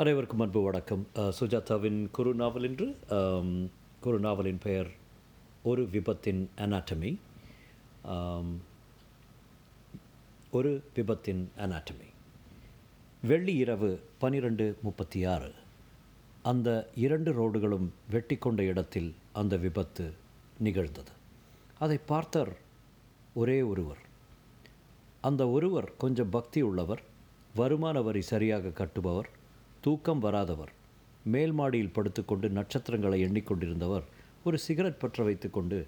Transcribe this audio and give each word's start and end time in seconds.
அனைவருக்கும் 0.00 0.42
அன்பு 0.42 0.60
வணக்கம். 0.62 1.02
சுஜாதாவின் 1.38 1.98
குறு 2.16 2.30
நாவல் 2.34 2.66
என்று 2.68 2.86
ஆம், 3.16 3.50
குறு 4.04 4.18
நாவலின் 4.18 4.60
பெயர் 4.62 4.90
ஒரு 5.62 5.82
விபத்தின் 5.94 6.40
அனாட்டமி 6.64 7.10
ஒரு 10.50 10.70
விபத்தின் 10.96 11.42
அனாட்டமி 11.64 12.08
வெள்ளி 13.22 13.54
இரவு 13.54 13.90
பனிரெண்டு 14.18 14.66
முப்பத்தி 14.82 15.24
ஆறு 15.24 15.50
அந்த 16.42 16.68
இரண்டு 17.06 17.32
ரோடுகளும் 17.40 17.88
வெட்டி 18.10 18.36
கொண்ட 18.36 18.64
இடத்தில் 18.64 19.10
அந்த 19.32 19.56
விபத்து 19.56 20.06
நிகழ்ந்தது. 20.58 21.12
அதை 21.78 21.98
பார்த்தார் 22.12 22.52
ஒரே 23.34 23.58
ஒருவர். 23.72 24.02
அந்த 25.20 25.48
ஒருவர் 25.56 25.90
கொஞ்சம் 25.96 26.32
பக்தி 26.38 26.62
உள்ளவர் 26.70 27.04
வருமான 27.54 28.02
வரி 28.08 28.24
சரியாக 28.32 28.74
கட்டுபவர் 28.80 29.30
தூக்கம் 29.80 30.18
வராதவர். 30.18 30.72
மேல் 31.24 31.52
மாடியில் 31.52 31.92
படுத்துக்கொண்டு 31.92 32.48
நட்சத்திரங்களை 32.48 33.24
எண்ணிக்கொண்டிருந்தவர் 33.24 34.02
ஒரு 34.44 34.58
சிகரெட் 34.58 34.98
பற்ற 34.98 35.24
வைத்துக்கொண்டு 35.24 35.86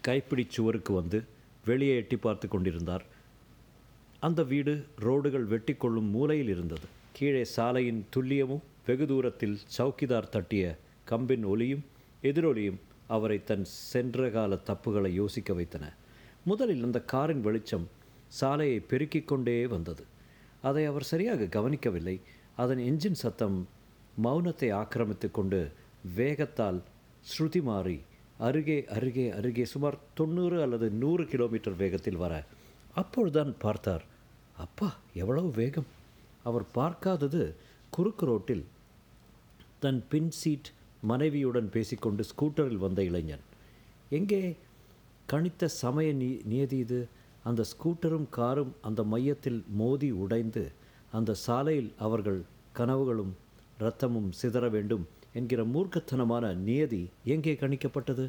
கைப்பிடி 0.00 0.44
சுவருக்கு 0.48 0.94
வந்து 0.94 1.24
வெளியே 1.64 1.94
எட்டி 1.96 2.16
பார்த்து 2.16 2.48
கொண்டிருந்தார். 2.48 3.04
அந்த 4.20 4.42
வீடு 4.42 4.86
ரோடுகள் 5.00 5.44
வெட்டி 5.44 5.74
கொள்ளும் 5.74 6.10
மூலையில் 6.10 6.48
இருந்தது. 6.48 6.86
கீழே 7.12 7.44
சாலையின் 7.44 8.06
துல்லியமும் 8.16 8.64
வெகு 8.86 9.06
தூரத்தில் 9.06 9.58
சவுக்கிதார் 9.78 10.28
தட்டிய 10.28 10.78
கம்பின் 11.04 11.44
ஒலியும் 11.44 11.84
எதிரொலியும் 12.22 12.80
அவரை 13.06 13.44
தன் 13.44 13.64
சென்ற 13.64 14.30
கால 14.30 14.54
தப்புகளை 14.54 15.08
யோசிக்க 15.08 15.52
வைத்தன. 15.54 15.92
முதலில் 16.44 16.82
அந்த 16.82 17.00
காரின் 17.00 17.40
வெளிச்சம் 17.40 17.88
சாலையை 18.28 18.80
பெருக்கிக் 18.80 19.28
கொண்டே 19.28 19.66
வந்தது. 19.66 20.04
அதை 20.62 20.84
அவர் 20.84 21.02
சரியாக 21.02 21.46
கவனிக்கவில்லை. 21.46 22.20
அதன் 22.56 22.78
என்ஜின் 22.78 23.20
சத்தம் 23.22 23.56
மௌனத்தை 24.22 24.68
ஆக்கிரமித்து 24.72 25.30
கொண்டு 25.30 25.60
வேகத்தால் 26.16 26.80
ஸ்ருதி 27.24 27.62
மாறி 27.62 28.00
அருகே 28.38 28.84
அருகே 28.86 29.30
அருகே 29.30 29.64
சுமார் 29.64 29.98
தொண்ணூறு 30.14 30.62
அல்லது 30.62 30.90
நூறு 30.90 31.24
கிலோமீட்டர் 31.24 31.76
வேகத்தில் 31.76 32.16
வர 32.16 32.44
அப்பொழுதுதான் 32.94 33.54
பார்த்தார். 33.58 34.04
அப்பா 34.56 34.88
எவ்வளவு 35.14 35.50
வேகம்? 35.50 35.86
அவர் 36.42 36.66
பார்க்காதது 36.70 37.56
குறுக்கு 37.90 38.26
ரோட்டில் 38.26 38.64
தன் 39.80 40.04
பின் 40.08 40.30
சீட் 40.30 40.68
மனைவியுடன் 41.00 41.70
பேசிக்கொண்டு 41.70 42.24
ஸ்கூட்டரில் 42.24 42.76
வந்த 42.76 43.04
இளைஞன். 43.04 43.44
எங்கே? 44.10 44.56
கணித்த 45.32 45.64
சமய 45.64 46.12
நீ 46.12 46.40
நியதி 46.44 46.76
இது. 46.76 47.08
அந்த 47.44 47.64
ஸ்கூட்டரும் 47.72 48.28
காரும் 48.30 48.74
அந்த 48.80 49.02
மையத்தில் 49.04 49.64
மோதி 49.68 50.10
உடைந்து 50.10 50.72
அந்த 51.16 51.32
சாலையில் 51.44 51.90
அவர்கள் 52.06 52.40
கனவுகளும் 52.78 53.32
இரத்தமும் 53.80 54.30
சிதற 54.40 54.64
வேண்டும் 54.70 55.04
என்கிற 55.38 55.60
மூர்க்கத்தனமான 55.64 56.44
நியதி 56.66 57.02
எங்கே 57.34 57.54
கணிக்கப்பட்டது? 57.60 58.24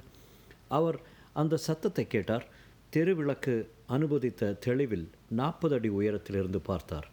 அவர் 0.77 0.97
அந்த 1.41 1.59
சத்தத்தை 1.67 2.05
கேட்டார். 2.07 2.45
தெருவிளக்கு 2.93 3.53
அனுமதித்த 3.95 4.51
தெளிவில் 4.65 5.07
நாற்பது 5.39 5.75
அடி 5.75 5.89
உயரத்திலிருந்து 5.89 6.59
பார்த்தார். 6.69 7.07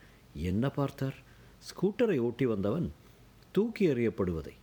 என்ன 0.51 0.65
பார்த்தார்? 0.71 1.17
ஸ்கூட்டரை 1.69 2.19
ஓட்டி 2.27 2.47
வந்தவன் 2.47 2.89
தூக்கி 3.55 3.85
எறியப்படுவதை. 3.93 4.55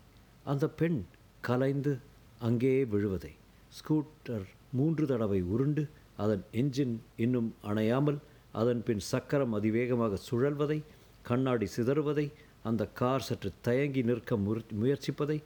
அந்த 0.44 0.66
பெண் 0.80 1.00
கலைந்து 1.42 1.94
அங்கேயே 2.40 2.84
விழுவதை. 2.86 3.34
ஸ்கூட்டர் 3.78 4.48
மூன்று 4.72 5.06
தடவை 5.08 5.42
உருண்டு 5.54 5.84
அதன் 6.24 6.44
என்ஜின் 6.62 6.96
இன்னும் 7.16 7.50
அணையாமல் 7.70 8.20
அதன் 8.52 8.82
பின் 8.84 9.04
சக்கரம் 9.12 9.54
அதிவேகமாக 9.54 10.18
சுழல்வதை 10.28 10.80
கண்ணாடி 11.22 11.68
சிதறுவதை 11.76 12.32
அந்த 12.64 12.88
கார் 12.88 13.22
சற்று 13.22 13.52
தயங்கி 13.62 14.02
நிற்க 14.02 14.38
முயற்சிப்பதை 14.82 15.44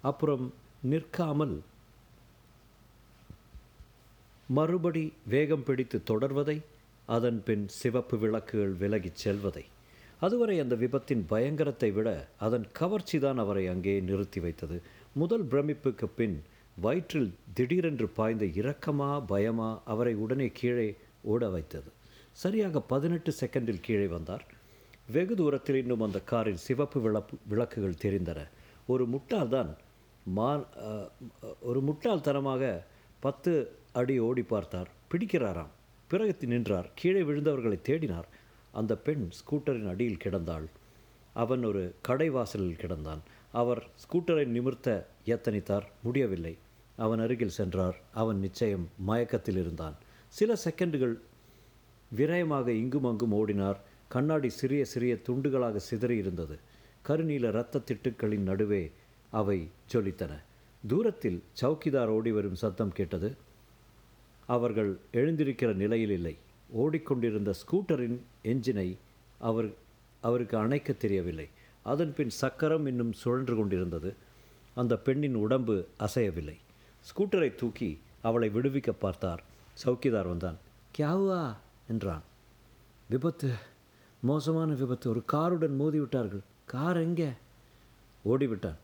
அப்புறம் 0.00 0.52
நிற்காமல் 0.82 1.62
மறுபடி 4.48 5.12
வேகம் 5.28 5.64
பிடித்து 5.64 6.02
தொடர்வதை 6.06 6.62
அதன் 7.06 7.42
பின் 7.44 7.68
சிவப்பு 7.68 8.18
விளக்குகள் 8.18 8.72
விலகிச் 8.72 9.14
செல்வதை. 9.14 9.64
அதுவரை 10.20 10.60
அந்த 10.60 10.74
விபத்தின் 10.74 11.22
பயங்கரத்தை 11.28 11.92
விட 11.92 12.28
அதன் 12.38 12.66
கவர்ச்சிதான் 12.78 13.34
அவரை 13.34 13.66
அங்கே 13.66 14.00
நிறுத்தி 14.00 14.40
வைத்தது. 14.40 14.82
முதல் 15.14 15.44
பிரமிப்புக்கு 15.44 16.06
பின் 16.16 16.42
வயிற்றில் 16.80 17.34
திடீரென்று 17.54 18.08
பாய்ந்த 18.08 18.44
இரக்கமா 18.44 19.24
பயமா 19.26 19.82
அவரை 19.84 20.14
உடனே 20.14 20.50
கீழே 20.54 20.96
ஓட 21.22 21.48
வைத்தது. 21.48 21.90
சரியாக 22.32 22.80
பதினெட்டு 22.80 23.32
செகண்டில் 23.40 23.80
கீழே 23.80 24.06
வந்தார். 24.06 24.44
வெகு 25.06 25.34
தூரத்தில் 25.34 25.76
இன்னும் 25.76 26.00
அந்த 26.00 26.20
காரின் 26.20 26.56
சிவப்பு 26.56 27.00
விளப்பு 27.00 27.36
விளக்குகள் 27.48 28.00
தெரிந்தன. 28.02 28.48
ஒரு 28.86 29.08
முட்டாள்தான் 29.08 29.76
மா 30.24 30.56
அஹ், 30.56 31.08
ஒரு 31.60 31.82
முட்டாள்தனமாக 31.82 32.82
பத்து 33.20 33.72
அடி 33.92 34.18
ஓடி 34.18 34.42
பார்த்தார். 34.42 34.88
பிடிக்கிறாராம். 35.10 35.70
பிறகு 36.08 36.36
நின்றார். 36.40 36.90
கீழே 36.94 37.20
விழுந்தவர்களை 37.20 37.78
தேடினார். 37.88 38.24
அந்த 38.72 38.96
பெண் 38.96 39.28
ஸ்கூட்டரின் 39.30 39.88
அடியில் 39.88 40.22
கிடந்தாள். 40.24 40.64
அவன் 41.32 41.64
ஒரு 41.64 41.94
கடை 42.02 42.30
வாசலில் 42.30 42.76
கிடந்தான். 42.76 43.18
அவர் 43.52 43.86
ஸ்கூட்டரை 43.96 44.46
நிமிர்த்த 44.46 45.06
எத்தனித்தார். 45.26 45.82
முடியவில்லை. 46.02 46.58
அவன் 46.96 47.18
அருகில் 47.18 47.48
சென்றார். 47.48 47.96
அவன் 48.12 48.38
நிச்சயம் 48.38 48.88
மயக்கத்தில் 48.98 49.56
இருந்தான். 49.56 49.94
சில 50.28 50.56
செகண்டுகள் 50.64 51.18
விரயமாக 52.16 52.68
இங்கும் 52.68 53.04
அங்கும் 53.04 53.32
ஓடினார். 53.32 53.76
கண்ணாடி 54.12 54.48
சிறிய 54.48 54.84
சிறிய 54.84 55.14
துண்டுகளாக 55.14 55.76
சிதறி 55.76 56.16
இருந்தது 56.16 56.58
கருநீல 57.08 57.48
இரத்த 57.48 57.78
திட்டுக்களின் 57.78 58.42
நடுவே 58.42 58.92
அவை 59.30 59.68
ஜொலித்தன. 59.92 60.38
தூரத்தில் 60.86 61.42
சவுக்கிதார் 61.60 62.06
ஓடி 62.06 62.32
வரும் 62.32 62.54
சத்தம் 62.54 62.92
கேட்டது. 62.92 63.36
அவர்கள் 64.46 64.98
எழுந்திருக்கிற 65.12 65.74
நிலையில் 65.74 66.10
இல்லை. 66.10 66.36
ஓடிக்கொண்டிருந்த 66.78 67.54
ஸ்கூட்டரின் 67.54 68.18
என்ஜினை 68.44 68.96
அவர் 69.38 69.72
அவருக்கு 70.20 70.56
அணைக்க 70.58 70.92
தெரியவில்லை. 70.92 71.48
அதன் 71.82 72.14
பின் 72.14 72.30
சக்கரம் 72.30 72.86
இன்னும் 72.86 73.12
சுழன்று 73.12 73.56
கொண்டிருந்தது. 73.56 74.14
அந்த 74.74 74.96
பெண்ணின் 74.96 75.34
உடம்பு 75.34 75.86
அசையவில்லை. 75.98 76.56
ஸ்கூட்டரை 77.00 77.54
தூக்கி 77.54 77.98
அவளை 78.22 78.50
விடுவிக்க 78.50 78.90
பார்த்தார். 78.90 79.42
சவுக்கிதார் 79.84 80.28
வந்தான். 80.28 80.58
கியாவா? 80.98 81.56
என்றான். 81.88 82.22
விபத்து. 83.08 83.52
மோசமான 84.22 84.72
விபத்து. 84.72 85.10
ஒரு 85.10 85.22
காருடன் 85.32 85.76
மோதிவிட்டார்கள். 85.80 86.42
கார் 86.64 86.96
எங்கே? 86.96 87.28
ஓடிவிட்டான். 88.24 88.78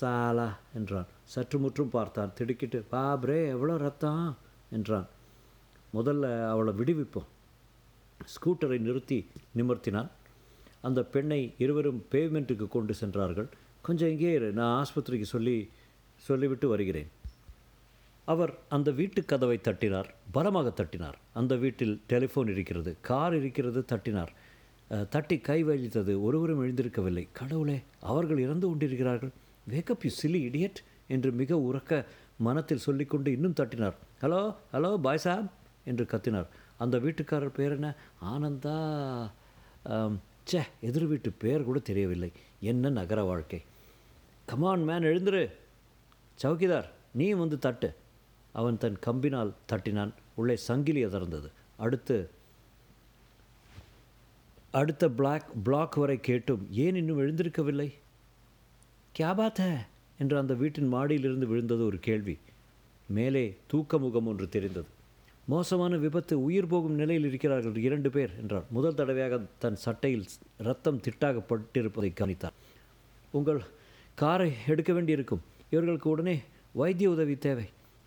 சாலா 0.00 0.48
என்றான். 0.74 1.06
சற்று 1.24 1.58
முற்றும் 1.58 1.88
பார்த்தான். 1.88 2.32
திடுக்கிட்டு 2.34 2.84
பாப்ரே 2.92 3.48
எவ்வளோ 3.48 3.76
ரத்தம்? 3.76 4.36
என்றான். 4.70 5.06
முதல்ல 5.94 6.48
அவளை 6.48 6.72
விடுவிப்போம். 6.78 7.28
ஸ்கூட்டரை 8.34 8.78
நிறுத்தி 8.78 9.26
நிமர்த்தினான். 9.56 10.08
அந்த 10.80 11.02
பெண்ணை 11.02 11.54
இருவரும் 11.58 12.04
பேமெண்ட்டுக்கு 12.12 12.68
கொண்டு 12.68 12.94
சென்றார்கள். 12.94 13.48
கொஞ்சம் 13.80 14.08
இங்கே 14.08 14.32
இரு. 14.32 14.52
நான் 14.52 14.74
ஆஸ்பத்திரிக்கு 14.80 15.28
சொல்லி 15.34 15.70
சொல்லிவிட்டு 16.16 16.68
வருகிறேன். 16.68 17.08
அவர் 18.24 18.52
அந்த 18.68 18.90
வீட்டு 18.90 19.24
கதவை 19.24 19.60
தட்டினார். 19.60 20.14
பலமாக 20.30 20.70
தட்டினார். 20.70 21.18
அந்த 21.34 21.56
வீட்டில் 21.56 22.00
டெலிஃபோன் 22.08 22.50
இருக்கிறது. 22.50 22.96
கார் 23.00 23.36
இருக்கிறது 23.36 23.84
தட்டினார். 23.84 24.32
தட்டி 25.08 25.36
கை 25.38 25.58
வழித்தது 25.64 26.12
ஒருவரும் 26.22 26.62
எழுந்திருக்கவில்லை. 26.64 27.24
கடவுளே 27.32 27.78
அவர்கள் 28.00 28.38
இறந்து 28.38 28.66
கொண்டிருக்கிறார்கள். 28.66 29.32
வேக்கப் 29.70 30.04
யூ 30.06 30.10
சிலி 30.20 30.40
இடியட் 30.48 30.80
என்று 31.06 31.30
மிக 31.32 31.56
உறக்க 31.68 32.04
மனத்தில் 32.38 32.84
சொல்லிக்கொண்டு 32.86 33.28
இன்னும் 33.32 33.58
தட்டினார். 33.60 33.96
ஹலோ 34.22 34.40
ஹலோ 34.72 34.90
பாய் 34.96 35.22
சாப் 35.24 35.50
என்று 35.84 36.04
கத்தினார். 36.04 36.48
அந்த 36.78 36.96
வீட்டுக்காரர் 36.98 37.56
பேர் 37.58 37.70
என்ன? 37.70 37.88
ஆனந்தா. 38.24 38.76
சே 40.50 40.58
ச்சே 40.58 40.60
எதிர் 40.80 41.06
வீட்டு 41.06 41.30
பேர் 41.42 41.66
கூட 41.68 41.78
தெரியவில்லை. 41.78 42.30
என்ன 42.60 42.90
நகர 42.90 43.20
வாழ்க்கை. 43.22 43.60
கமான் 44.46 44.84
மேன் 44.84 45.08
எழுந்துரு. 45.10 45.42
சவுக்கிதார் 46.42 46.88
நீயும் 47.12 47.38
வந்து 47.38 47.58
தட்டு. 47.58 47.88
அவன் 48.54 48.78
தன் 48.78 48.98
கம்பினால் 48.98 49.52
தட்டினான். 49.72 50.12
உள்ளே 50.34 50.56
சங்கிலி 50.56 51.02
அதிர்ந்தது 51.06 51.48
அடுத்து 51.76 52.16
அடுத்த 54.78 55.08
பிளாக் 55.08 55.64
பிளாக் 55.64 55.94
வரை 55.94 56.16
கேட்டும் 56.20 56.68
ஏன் 56.70 56.94
இன்னும் 56.94 57.18
எழுந்திருக்கவில்லை? 57.18 57.94
கியா 59.18 59.76
என்று 60.18 60.38
அந்த 60.38 60.54
வீட்டின் 60.54 60.92
மாடியிலிருந்து 60.92 61.46
விழுந்தது 61.46 61.84
ஒரு 61.84 61.98
கேள்வி. 61.98 62.38
மேலே 63.06 63.56
தூக்க 63.66 63.98
முகம் 63.98 64.26
ஒன்று 64.26 64.48
தெரிந்தது. 64.48 64.86
மோசமான 65.44 65.96
விபத்து 65.96 66.42
உயிர் 66.42 66.66
போகும் 66.66 66.94
நிலையில் 66.94 67.24
இருக்கிறார்கள் 67.24 67.76
இரண்டு 67.76 68.10
பேர் 68.10 68.30
என்றார் 68.40 68.64
முதல் 68.70 68.94
தடவையாக 68.94 69.40
தன் 69.58 69.76
சட்டையில் 69.76 70.26
ரத்தம் 70.56 71.00
திட்டாக 71.00 71.42
பட்டிருப்பதை 71.48 72.12
கவனித்தார் 72.12 72.52
உங்கள் 73.30 73.62
காரை 74.14 74.52
எடுக்க 74.66 74.92
வேண்டியிருக்கும். 74.92 75.42
இவர்களுக்கு 75.70 76.10
உடனே 76.10 76.42
வைத்திய 76.72 77.10
உதவி 77.10 77.38
தேவை. 77.38 77.64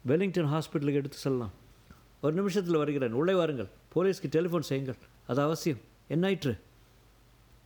வெலிங்டன் 0.07 0.51
ஹாஸ்பிட்டலுக்கு 0.53 0.93
எடுத்து 0.93 1.17
செல்லலாம். 1.17 1.51
ஒரு 2.21 2.33
நிமிஷத்தில் 2.33 2.75
வருகிறேன். 2.75 3.11
உள்ளே 3.11 3.33
வாருங்கள். 3.33 3.67
போலீஸ்க்கு 3.95 4.29
டெலிஃபோன் 4.31 4.67
செய்யுங்கள். 4.69 4.99
அது 5.27 5.41
அவசியம். 5.41 5.89
என்னாயிற்று? 6.11 6.59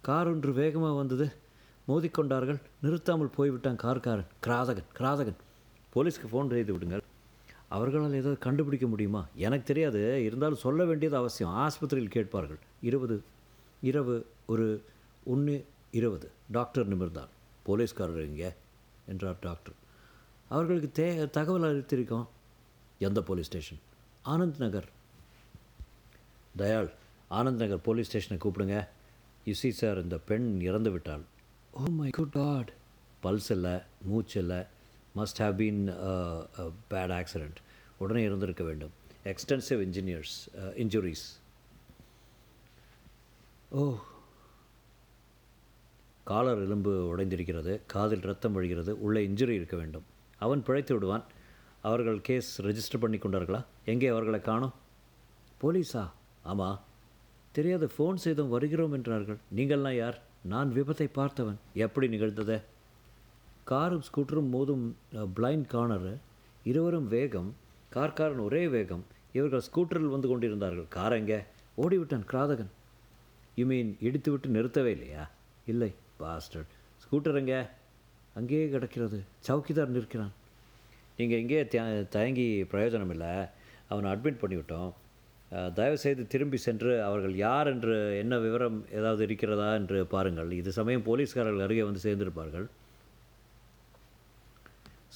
கார் 0.01 0.27
ஒன்று 0.27 0.53
வேகமாக 0.53 0.93
வந்தது. 0.93 1.33
மோதிக்கொண்டார்கள். 1.87 2.61
நிறுத்தாமல் 2.81 3.27
போய்விட்டான் 3.27 3.75
கார்காரன். 3.75 4.25
கிராதகன் 4.43 4.83
கிராதகன். 4.97 5.35
போலீஸ்க்கு 5.95 6.27
ஃபோன் 6.31 6.49
செய்து 6.49 6.73
விடுங்கள். 6.73 7.01
அவர்களால் 7.67 8.13
ஏதாவது 8.13 8.37
கண்டுபிடிக்க 8.37 8.87
முடியுமா? 8.87 9.25
எனக்கு 9.35 9.65
தெரியாது. 9.65 10.23
இருந்தாலும் 10.23 10.57
சொல்ல 10.57 10.85
வேண்டியது 10.85 11.17
அவசியம். 11.17 11.53
ஆஸ்பத்திரியில் 11.53 12.07
கேட்பார்கள். 12.07 12.57
இருபது 12.81 13.23
இரவு 13.81 14.25
ஒரு 14.45 14.83
ஒன்று 15.25 15.65
இருபது. 15.91 16.31
டாக்டர் 16.51 16.87
நிமிர்ந்தார். 16.87 17.27
போலீஸ்காரர் 17.63 18.25
இங்கே 18.25 18.51
என்றார் 19.05 19.35
டாக்டர். 19.41 19.73
அவர்களுக்கு 20.49 20.89
தே 21.01 21.29
தகவல் 21.29 21.61
அறிவித்திருக்கோம். 21.61 22.27
எந்த 22.99 23.21
police 23.21 23.45
station? 23.45 23.79
Anand 24.25 24.57
Nagar. 24.57 24.89
Dayal 26.55 26.93
Anand 27.31 27.61
Nagar 27.63 27.85
police 27.87 28.09
ஸ்டேஷனை 28.09 28.37
கூப்பிடுங்க. 28.43 28.77
யுசி 29.45 29.69
சார் 29.79 30.01
இந்த 30.03 30.17
பெண் 30.29 30.47
இறந்து 30.69 30.91
விட்டாள். 30.91 31.23
Oh 31.79 31.83
my 31.99 32.09
good 32.17 32.35
God 32.39 32.71
pulse 33.23 33.49
இல்லை 33.55 33.75
மூச்சு 34.09 34.37
இல்லை. 34.43 34.59
Must 35.17 35.41
have 35.43 35.55
been 35.61 35.81
bad 36.91 37.13
accident 37.19 37.59
உடனே 38.03 38.21
இருந்திருக்க 38.29 38.63
வேண்டும். 38.69 38.93
Extensive 39.31 39.81
engineers 39.85 40.35
injuries 40.83 41.25
oh 43.79 43.83
collar 46.23 46.61
எலும்பு 46.65 46.91
உடைந்திருக்கிறது 47.11 47.73
காதில் 47.93 48.27
ரத்தம் 48.29 48.55
வழிகிறது 48.55 48.91
உள்ளே 49.05 49.21
இன்ஜுரி 49.27 49.55
இருக்க 49.59 49.75
வேண்டும். 49.77 50.05
அவன் 50.45 50.63
பிழைத்து 50.67 50.93
விடுவான். 50.93 51.25
அவர்கள் 51.89 52.19
கேஸ் 52.27 52.49
ரெஜிஸ்டர் 52.67 53.01
பண்ணி 53.03 53.17
கொண்டார்களா? 53.17 53.61
எங்கே 53.85 54.07
அவர்களை 54.13 54.39
காணோம்? 54.41 54.75
போலீஸா? 55.61 56.03
ஆமாம் 56.51 56.79
தெரியாத 57.57 57.85
ஃபோன் 57.95 58.21
செய்தும் 58.23 58.53
வருகிறோம் 58.53 58.95
என்றார்கள். 58.97 59.39
நீங்கள்லாம் 59.57 59.97
யார்? 60.01 60.17
நான் 60.53 60.69
விபத்தை 60.77 61.07
பார்த்தவன். 61.17 61.59
எப்படி 61.85 62.07
நிகழ்ந்தது? 62.13 62.57
காரும் 63.71 64.05
ஸ்கூட்டரும் 64.07 64.49
மோதும் 64.55 64.85
பிளைண்ட் 65.37 65.67
கார்னர் 65.73 66.11
இருவரும் 66.71 67.07
வேகம் 67.13 67.49
கார்காரன் 67.95 68.41
ஒரே 68.47 68.63
வேகம் 68.75 69.03
இவர்கள் 69.37 69.63
ஸ்கூட்டரில் 69.67 70.13
வந்து 70.15 70.27
கொண்டிருந்தார்கள். 70.31 70.87
கார் 70.95 71.15
எங்கே? 71.19 71.39
ஓடிவிட்டான் 71.83 72.27
கிராதகன். 72.31 72.71
யூ 73.59 73.65
மீன் 73.71 73.91
இடித்து 74.07 74.29
விட்டு 74.31 74.55
நிறுத்தவே 74.57 74.91
இல்லையா? 74.97 75.23
இல்லை 75.71 75.91
பாஸ்டர் 76.21 76.67
ஸ்கூட்டர் 77.03 77.39
எங்கே? 77.41 77.61
அங்கேயே 78.39 78.65
கிடக்கிறது. 78.75 79.19
சவுக்கிதார் 79.47 79.95
நிற்கிறான். 79.95 80.33
நீங்கள் 81.17 81.41
இங்கே 81.43 81.59
தயங்கி 82.15 82.47
பிரயோஜனம் 82.71 83.13
இல்லை. 83.15 83.33
அவனை 83.91 84.07
அட்மிட் 84.13 84.41
பண்ணிவிட்டோம். 84.43 84.91
தயவுசெய்து 85.77 86.27
திரும்பி 86.27 86.57
சென்று 86.57 87.03
அவர்கள் 87.03 87.35
யார் 87.35 87.67
என்று 87.67 88.17
என்ன 88.17 88.37
விவரம் 88.37 88.85
ஏதாவது 88.91 89.23
இருக்கிறதா 89.23 89.73
என்று 89.73 90.05
பாருங்கள். 90.05 90.51
இது 90.51 90.71
சமயம் 90.71 91.05
போலீஸ்காரர்கள் 91.09 91.65
அருகே 91.65 91.83
வந்து 91.83 92.05
சேர்ந்திருப்பார்கள். 92.07 92.65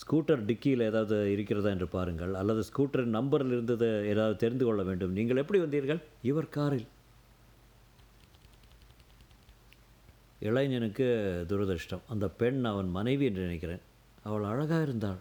ஸ்கூட்டர் 0.02 0.46
டிக்கியில் 0.50 0.86
ஏதாவது 0.90 1.32
இருக்கிறதா 1.32 1.70
என்று 1.70 1.88
பாருங்கள். 1.88 2.34
அல்லது 2.34 2.62
ஸ்கூட்டரின் 2.70 3.18
நம்பரில் 3.18 3.52
இருந்தது 3.52 4.08
ஏதாவது 4.08 4.36
தெரிந்து 4.36 4.66
கொள்ள 4.66 4.84
வேண்டும். 4.84 5.12
நீங்கள் 5.12 5.42
எப்படி 5.44 5.60
வந்தீர்கள்? 5.60 6.02
இவர் 6.22 6.50
காரில். 6.50 6.88
இளைஞனுக்கு 10.40 11.08
துரதிர்ஷ்டம். 11.50 12.06
அந்த 12.08 12.30
பெண் 12.42 12.62
அவன் 12.64 12.90
மனைவி 12.90 13.26
என்று 13.26 13.42
நினைக்கிறேன். 13.42 13.82
அவள் 14.24 14.44
அழகாக 14.44 14.84
இருந்தாள். 14.84 15.20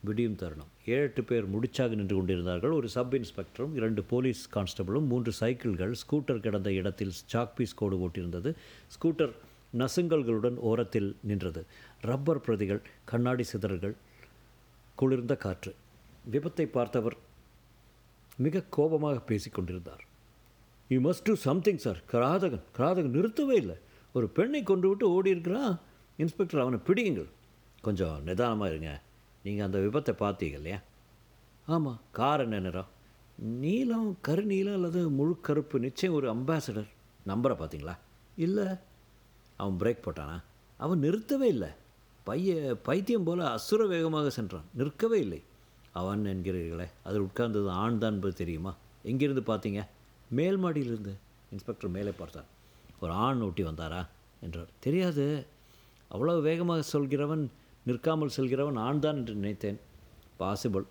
விடியும் 0.00 0.36
தருணம். 0.36 0.70
ஏழு 0.86 1.00
எட்டு 1.00 1.24
பேர் 1.24 1.46
முடிச்சாக 1.54 1.88
நின்று 1.88 2.16
கொண்டிருந்தார்கள். 2.16 2.70
ஒரு 2.70 2.88
சப் 2.88 3.14
இன்ஸ்பெக்டரும் 3.14 3.74
இரண்டு 3.74 4.02
போலீஸ் 4.02 4.48
கான்ஸ்டபிளும் 4.54 5.06
மூன்று 5.06 5.32
சைக்கிள்கள் 5.40 5.94
ஸ்கூட்டர் 6.02 6.40
கிடந்த 6.40 6.72
இடத்தில் 6.72 7.12
சாக் 7.32 7.54
பீஸ் 7.54 7.74
கோடு 7.74 8.08
ஓட்டியிருந்தது. 8.08 8.54
ஸ்கூட்டர் 8.96 9.32
நசுங்கல்களுடன் 9.78 10.56
ஓரத்தில் 10.56 11.16
நின்றது. 11.22 11.66
ரப்பர் 12.00 12.40
பிரதிகள் 12.40 12.82
கண்ணாடி 13.04 13.42
சிதறல்கள் 13.42 13.94
குளிர்ந்த 14.94 15.36
காற்று. 15.36 15.74
விபத்தை 16.32 16.64
பார்த்தவர் 16.64 17.16
மிக 18.36 18.62
கோபமாக 18.70 19.20
பேசிக் 19.20 19.54
கொண்டிருந்தார். 19.54 20.04
You 20.88 21.00
must 21.00 21.24
do 21.24 21.34
something 21.34 21.76
sir 21.76 22.02
கிராதகன் 22.12 22.60
கிராதகன் 22.78 23.14
நிறுத்தவே 23.16 23.52
இல்லை. 23.52 23.76
ஒரு 24.12 24.28
பெண்ணை 24.28 24.62
கொண்டு 24.62 24.88
விட்டு 24.88 25.10
ஓடி 25.10 25.30
இருக்கிறான் 25.30 25.80
இன்ஸ்பெக்டர் 26.16 26.60
அவனை 26.60 26.78
பிடியுங்கள். 26.86 27.28
கொஞ்சம் 27.82 28.22
நிதானமாக 28.22 28.70
இருங்க. 28.70 29.02
நீங்கள் 29.42 29.66
அந்த 29.66 29.78
விபத்தை 29.78 30.14
பார்த்தீங்க 30.14 30.52
இல்லையா? 30.52 30.80
ஆமாம் 31.66 32.00
கார் 32.12 32.40
என்ன 32.40 32.58
நிறம் 32.58 32.86
நீலம் 33.38 34.18
கருநீலம் 34.28 34.72
அல்லது 34.72 35.08
முழு 35.08 35.40
கருப்பு 35.40 35.78
நிச்சயம் 35.78 36.14
ஒரு 36.14 36.34
அம்பாசடர் 36.34 36.88
நம்பரை 37.26 37.54
பார்த்தீங்களா? 37.54 37.98
இல்லை. 38.36 38.66
அவன் 39.56 39.76
பிரேக் 39.78 40.02
போட்டானா? 40.04 40.42
அவன் 40.76 41.02
நிறுத்தவே 41.02 41.42
இல்லை. 41.42 41.68
பைய 42.24 42.76
பைத்தியம் 42.82 43.24
போல 43.24 43.50
அசுர 43.50 43.86
வேகமாக 43.86 44.30
சென்றான். 44.30 44.64
நிற்கவே 44.74 45.20
இல்லை. 45.20 45.42
அவன் 45.92 46.24
என்கிறீர்களே 46.24 46.88
அதில் 47.02 47.20
உட்கார்ந்தது 47.20 47.68
ஆண் 47.68 47.98
தான் 47.98 48.12
என்பது 48.12 48.34
தெரியுமா? 48.34 48.74
எங்கிருந்து 49.02 49.40
பார்த்தீங்க? 49.40 49.86
மேல் 50.30 50.64
மாடியிலிருந்து. 50.64 51.12
இன்ஸ்பெக்டர் 51.50 51.90
மேலே 51.90 52.10
பார்த்தார் 52.10 52.44
ஒரு 53.00 53.12
ஆண் 53.12 53.40
ஓட்டி 53.40 53.62
வந்தாரா? 53.62 54.06
என்றார். 54.40 54.68
தெரியாது. 54.80 55.46
அவ்வளவு 56.08 56.40
வேகமாக 56.40 56.98
சொல்கிறவன் 56.98 57.46
நிற்காமல் 57.82 58.34
செல்கிறவன் 58.36 58.78
நான் 58.82 59.00
தான் 59.00 59.16
என்று 59.16 59.34
நினைத்தேன். 59.34 59.78
பாசிபிள் 60.40 60.84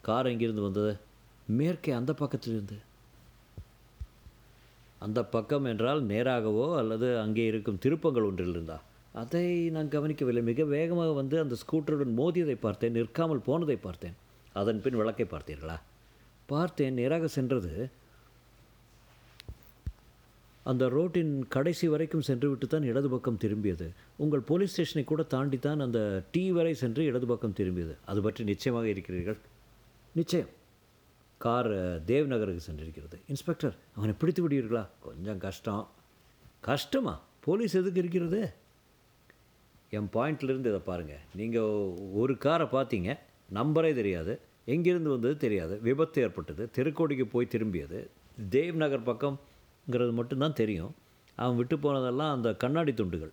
கார் 0.00 0.26
எங்கிருந்து 0.26 0.62
வந்தது? 0.62 0.98
மேற்கே 1.46 1.92
அந்த 1.92 2.12
பக்கத்திலிருந்து. 2.12 2.76
அந்த 4.98 5.24
பக்கம் 5.24 5.64
என்றால் 5.64 6.02
நேராகவோ 6.02 6.76
அல்லது 6.76 7.18
அங்கே 7.18 7.46
இருக்கும் 7.46 7.78
திருப்பங்கள் 7.78 8.22
ஒன்றில் 8.22 8.48
இருந்தா. 8.48 8.82
அதை 9.12 9.70
நான் 9.70 9.88
கவனிக்கவில்லை. 9.88 10.42
மிக 10.42 10.64
வேகமாக 10.64 11.12
வந்து 11.12 11.40
அந்த 11.40 11.56
ஸ்கூட்டருடன் 11.62 12.14
மோதியதை 12.16 12.56
பார்த்தேன். 12.60 12.92
நிற்காமல் 12.92 13.38
போனதை 13.38 13.76
பார்த்தேன். 13.76 14.16
அதன் 14.52 14.82
பின் 14.82 14.96
விளக்கை 14.96 15.26
பார்த்தீர்களா? 15.30 15.80
பார்த்தேன். 16.46 16.94
நேராக 16.94 17.26
சென்றது 17.26 17.90
அந்த 20.70 20.84
ரோட்டின் 20.94 21.32
கடைசி 21.54 21.86
வரைக்கும் 21.92 22.24
சென்றுவிட்டு 22.28 22.66
தான் 22.66 22.86
இடது 22.90 23.08
பக்கம் 23.08 23.40
திரும்பியது. 23.42 23.86
உங்கள் 24.16 24.42
போலீஸ் 24.50 24.72
ஸ்டேஷனை 24.72 25.04
கூட 25.10 25.22
தாண்டி 25.34 25.58
தான் 25.66 25.80
அந்த 25.80 26.00
டீ 26.34 26.42
வரை 26.56 26.72
சென்று 26.74 27.02
இடது 27.04 27.26
பக்கம் 27.26 27.54
திரும்பியது. 27.58 27.94
அது 28.04 28.20
பற்றி 28.22 28.44
நிச்சயமாக 28.44 28.88
இருக்கிறீர்கள்? 28.94 29.38
நிச்சயம். 30.14 30.50
கார் 31.44 31.70
தேவ் 32.10 32.26
நகருக்கு 32.32 32.66
சென்றிருக்கிறது. 32.68 33.16
இன்ஸ்பெக்டர் 33.28 33.74
அவனை 33.96 34.14
பிடித்து 34.20 34.42
விடுவீர்களா? 34.44 34.84
கொஞ்சம் 35.00 35.38
கஷ்டம். 35.38 35.84
கஷ்டமா? 36.60 37.14
போலீஸ் 37.40 37.76
எதுக்கு 37.80 38.02
இருக்கிறது? 38.04 38.40
என் 39.96 40.10
பாயிண்ட்லேருந்து 40.12 40.72
இதை 40.72 40.82
பாருங்கள் 40.90 41.24
நீங்கள் 41.40 41.94
ஒரு 42.20 42.36
காரை 42.44 42.66
பார்த்தீங்க 42.72 43.10
நம்பரே 43.54 43.94
தெரியாது. 44.00 44.32
எங்கேருந்து 44.74 45.14
வந்தது 45.16 45.36
தெரியாது. 45.36 45.74
விபத்து 45.88 46.22
ஏற்பட்டது. 46.22 46.64
திருக்கோடிக்கு 46.76 47.26
போய் 47.34 47.52
திரும்பியது. 47.54 48.00
தேவ் 48.50 48.76
நகர் 48.84 49.08
ங்கிறது 49.90 50.12
மட்டும்தான் 50.12 50.58
தெரியும். 50.62 50.94
அவன் 51.36 51.56
விட்டு 51.56 51.76
போனதெல்லாம் 51.78 52.32
அந்த 52.32 52.54
கண்ணாடி 52.54 52.94
துண்டுகள். 52.94 53.32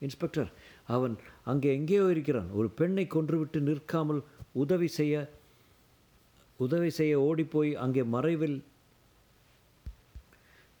இன்ஸ்பெக்டர் 0.00 0.50
அவன் 0.86 1.14
அங்கே 1.44 1.68
எங்கேயோ 1.74 2.04
இருக்கிறான். 2.10 2.50
ஒரு 2.50 2.68
பெண்ணை 2.68 3.04
கொன்றுவிட்டு 3.06 3.58
நிற்காமல் 3.60 4.22
உதவி 4.52 4.88
செய்ய 4.98 5.14
உதவி 6.56 6.90
செய்ய 6.90 7.20
ஓடிப்போய் 7.20 7.70
அங்கே 7.74 8.02
மறைவில் 8.02 8.56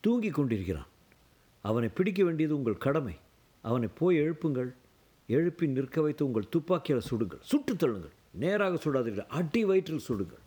தூங்கிக் 0.04 0.34
கொண்டிருக்கிறான். 0.34 0.90
அவனை 1.64 1.88
பிடிக்க 1.88 2.24
வேண்டியது 2.24 2.56
உங்கள் 2.56 2.84
கடமை. 2.86 3.14
அவனை 3.64 3.88
போய் 3.98 4.20
எழுப்புங்கள். 4.20 4.70
எழுப்பி 5.26 5.66
நிற்க 5.66 6.00
வைத்து 6.00 6.26
உங்கள் 6.26 6.48
துப்பாக்கியால் 6.48 7.08
சுடுங்கள். 7.10 7.42
சுட்டு 7.42 7.74
தள்ளுங்கள். 7.74 8.14
நேராக 8.32 8.74
சுடாதீர்கள். 8.84 9.30
அடி 9.38 9.64
வயிற்றில் 9.64 10.06
சுடுங்கள். 10.08 10.41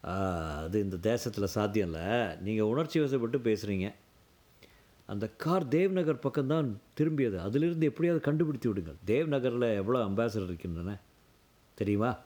அது 0.00 0.82
இந்த 0.82 0.96
தேசத்தில் 0.96 1.46
சாத்தியம் 1.46 1.92
இல்லை. 1.92 2.36
நீங்கள் 2.36 2.66
உணர்ச்சி 2.66 3.00
வசப்பட்டு 3.00 3.38
பேசுகிறீங்க 3.38 3.92
அந்த 5.06 5.28
கார் 5.28 5.68
தேவ்நகர் 5.68 6.24
பக்கம்தான் 6.28 6.72
திரும்பியது. 6.98 7.36
அதிலிருந்து 7.36 7.86
எப்படியாவது 7.86 8.24
கண்டுபிடித்து 8.24 8.68
விடுங்கள். 8.68 8.96
தேவ்நகரில் 9.06 9.74
எவ்வளோ 9.74 10.04
அம்பாசடர் 10.04 10.44
இருக்கின்றன? 10.44 10.98
தெரியுமா? 11.74 12.18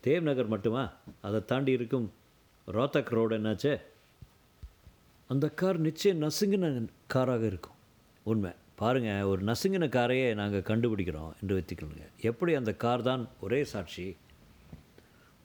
தேவ்நகர் 0.00 0.46
மட்டுமா? 0.46 0.92
அதை 1.22 1.44
தாண்டி 1.44 1.72
இருக்கும் 1.72 2.12
ரோத்தக் 2.66 3.10
ரோடு 3.10 3.38
என்னாச்சு? 3.38 3.80
அந்த 5.28 5.48
கார் 5.48 5.78
நிச்சயம் 5.78 6.22
நசுங்கின 6.22 6.86
காராக 7.06 7.46
இருக்கும். 7.46 7.74
உண்மை. 8.22 8.50
பாருங்கள் 8.74 9.22
ஒரு 9.22 9.44
நசுங்கின 9.44 9.88
காரையே 9.88 10.34
நாங்கள் 10.34 10.60
கண்டுபிடிக்கிறோம் 10.60 11.32
என்று 11.42 11.58
வைத்துக்கொள்ளுங்க. 11.58 12.06
எப்படி 12.20 12.54
அந்த 12.54 12.74
கார் 12.74 13.02
தான் 13.02 13.28
ஒரே 13.40 13.64
சாட்சி? 13.64 14.16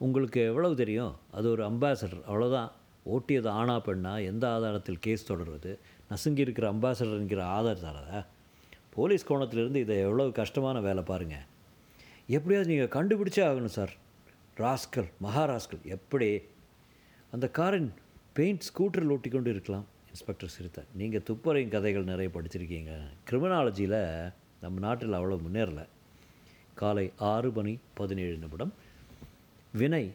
உங்களுக்கு 0.05 0.39
எவ்வளவு 0.51 0.75
தெரியும்? 0.75 1.15
அது 1.31 1.47
ஒரு 1.49 1.63
அம்பாசடர் 1.69 2.21
அவ்வளோதான் 2.29 2.69
ஓட்டியது 3.13 3.49
ஆனா 3.59 3.75
பெண்ணா? 3.79 4.13
எந்த 4.25 4.45
ஆதாரத்தில் 4.47 4.99
கேஸ் 4.99 5.29
தொடர்வது? 5.31 5.71
நசுங்கி 6.09 6.41
இருக்கிற 6.45 6.65
அம்பாசடர் 6.71 7.19
என்கிற 7.21 7.41
ஆதாரத்தாரதா 7.57 8.19
போலீஸ் 8.95 9.27
கோணத்திலிருந்து 9.31 9.81
இதை 9.85 9.97
எவ்வளவு 10.07 10.31
கஷ்டமான 10.31 10.79
வேலை 10.79 11.03
பாருங்கள் 11.03 11.45
எப்படியாவது 12.27 12.71
நீங்கள் 12.71 12.93
கண்டுபிடிச்சே 12.97 13.43
ஆகணும் 13.49 13.75
சார் 13.77 13.93
ராஸ்கல் 14.57 15.09
மகாராஸ்கல். 15.23 15.83
எப்படி? 15.97 16.29
அந்த 17.31 17.47
காரின் 17.59 17.91
பெயிண்ட் 18.33 18.65
ஸ்கூட்டரில் 18.69 19.13
ஓட்டி 19.15 19.29
கொண்டு 19.29 19.49
இருக்கலாம் 19.49 19.85
இன்ஸ்பெக்டர் 20.07 20.53
சிரித்தார் 20.55 20.89
நீங்கள் 20.93 21.23
துப்பறையும் 21.29 21.73
கதைகள் 21.75 22.11
நிறைய 22.11 22.29
படிச்சிருக்கீங்க. 22.33 22.93
கிரிமினாலஜியில் 23.29 23.99
நம்ம 24.61 24.79
நாட்டில் 24.85 25.17
அவ்வளோ 25.19 25.37
முன்னேறலை. 25.47 25.85
காலை 26.81 27.05
ஆறு 27.31 27.51
மணி 27.51 27.73
பதினேழு 27.93 28.35
நிமிடம். 28.37 28.73
வினய் 29.77 30.11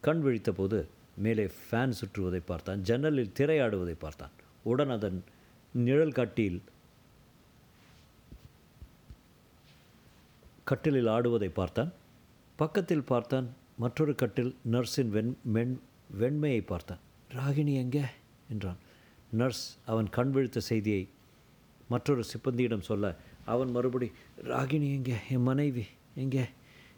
கண் 0.00 0.22
விழித்தபோது 0.26 0.86
மேலே 1.16 1.44
ஃபேன் 1.44 1.94
சுற்றுவதை 2.00 2.40
பார்த்தான். 2.46 2.80
ஜன்னலில் 2.80 3.32
திரையாடுவதை 3.38 3.94
பார்த்தான். 3.98 4.30
உடன் 4.62 4.90
அதன் 4.90 5.24
நிழல் 5.72 6.12
கட்டியில் 6.12 6.62
கட்டிலில் 10.64 11.06
ஆடுவதை 11.06 11.48
பார்த்தான். 11.48 11.92
பக்கத்தில் 12.56 13.02
பார்த்தான். 13.02 13.48
மற்றொரு 13.78 14.14
கட்டில் 14.14 14.56
நர்ஸின் 14.72 15.08
வெண் 15.08 15.36
மென் 15.42 15.80
வெண்மையை 16.20 16.66
பார்த்தான். 16.66 16.98
ராகிணி 17.34 17.74
எங்கே? 17.74 18.02
என்றான். 18.50 18.76
நர்ஸ் 19.30 19.76
அவன் 19.86 20.10
கண் 20.10 20.30
விழித்த 20.30 20.60
செய்தியை 20.60 21.08
மற்றொரு 21.88 22.24
சிப்பந்தியிடம் 22.32 22.80
சொல்ல 22.80 23.14
அவன் 23.44 23.70
மறுபடி 23.70 24.12
ராகினி 24.44 24.88
எங்கே? 24.94 25.16
என் 25.30 25.42
மனைவி 25.42 25.86
எங்கே? 26.14 26.44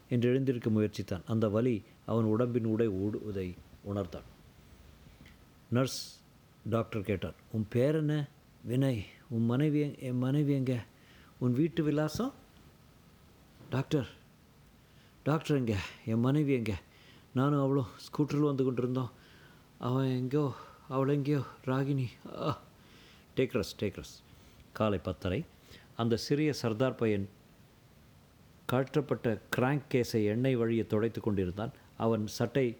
என்று 0.09 0.29
எழுந்திருக்க 0.29 0.69
முயற்சித்தான். 0.69 1.21
அந்த 1.27 1.49
வலி 1.49 1.83
அவன் 2.05 2.23
உடம்பின் 2.23 2.65
உடை 2.65 2.87
ஓடுவதை 2.87 3.53
உணர்த்தான் 3.93 4.27
நர்ஸ் 5.73 6.19
டாக்டர் 6.69 7.01
கேட்டார் 7.01 7.33
உன் 7.51 7.65
பேர் 7.69 7.95
என்ன 7.95 8.27
வினய் 8.67 9.05
உன் 9.29 9.45
மனைவி 9.45 9.95
என் 9.99 10.17
மனைவி 10.17 10.53
எங்கே? 10.53 10.77
உன் 11.37 11.53
வீட்டு 11.53 11.83
விலாசம்? 11.83 12.33
டாக்டர் 13.69 14.07
டாக்டர் 15.23 15.57
எங்கே? 15.57 15.75
என் 16.05 16.19
மனைவி 16.19 16.53
எங்கே? 16.53 16.73
நானும் 17.33 17.59
அவளும் 17.59 17.85
ஸ்கூட்டரில் 17.97 18.45
வந்து 18.45 18.63
கொண்டிருந்தோம். 18.63 19.11
அவன் 19.79 20.07
எங்கேயோ 20.07 20.53
அவள் 20.87 21.07
எங்கேயோ 21.07 21.41
ராகினி. 21.65 22.07
ஆ. 22.35 22.59
டேக்ரஸ் 23.35 23.75
டேக்ரஸ் 23.79 24.15
காலை 24.73 24.97
பத்தரை. 24.97 25.45
அந்த 25.95 26.17
சிறிய 26.17 26.53
சர்தார் 26.53 26.95
பையன் 26.95 27.29
கழற்றப்பட்ட 28.71 29.39
கிராங்க் 29.49 29.87
கேஸை 29.91 30.25
எண்ணெய் 30.25 30.55
வழியை 30.55 30.87
துடைத்து 30.87 31.21
கொண்டிருந்தான். 31.21 31.71
அவன் 31.97 32.27
சட்டை 32.27 32.77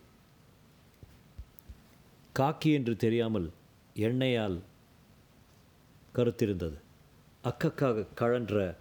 காக்கி 2.39 2.73
என்று 2.73 2.95
தெரியாமல் 2.95 3.51
எண்ணெயால் 3.95 4.59
கருத்திருந்தது 6.15 6.77
அக்கக்காக 7.41 8.05
கழன்ற 8.15 8.75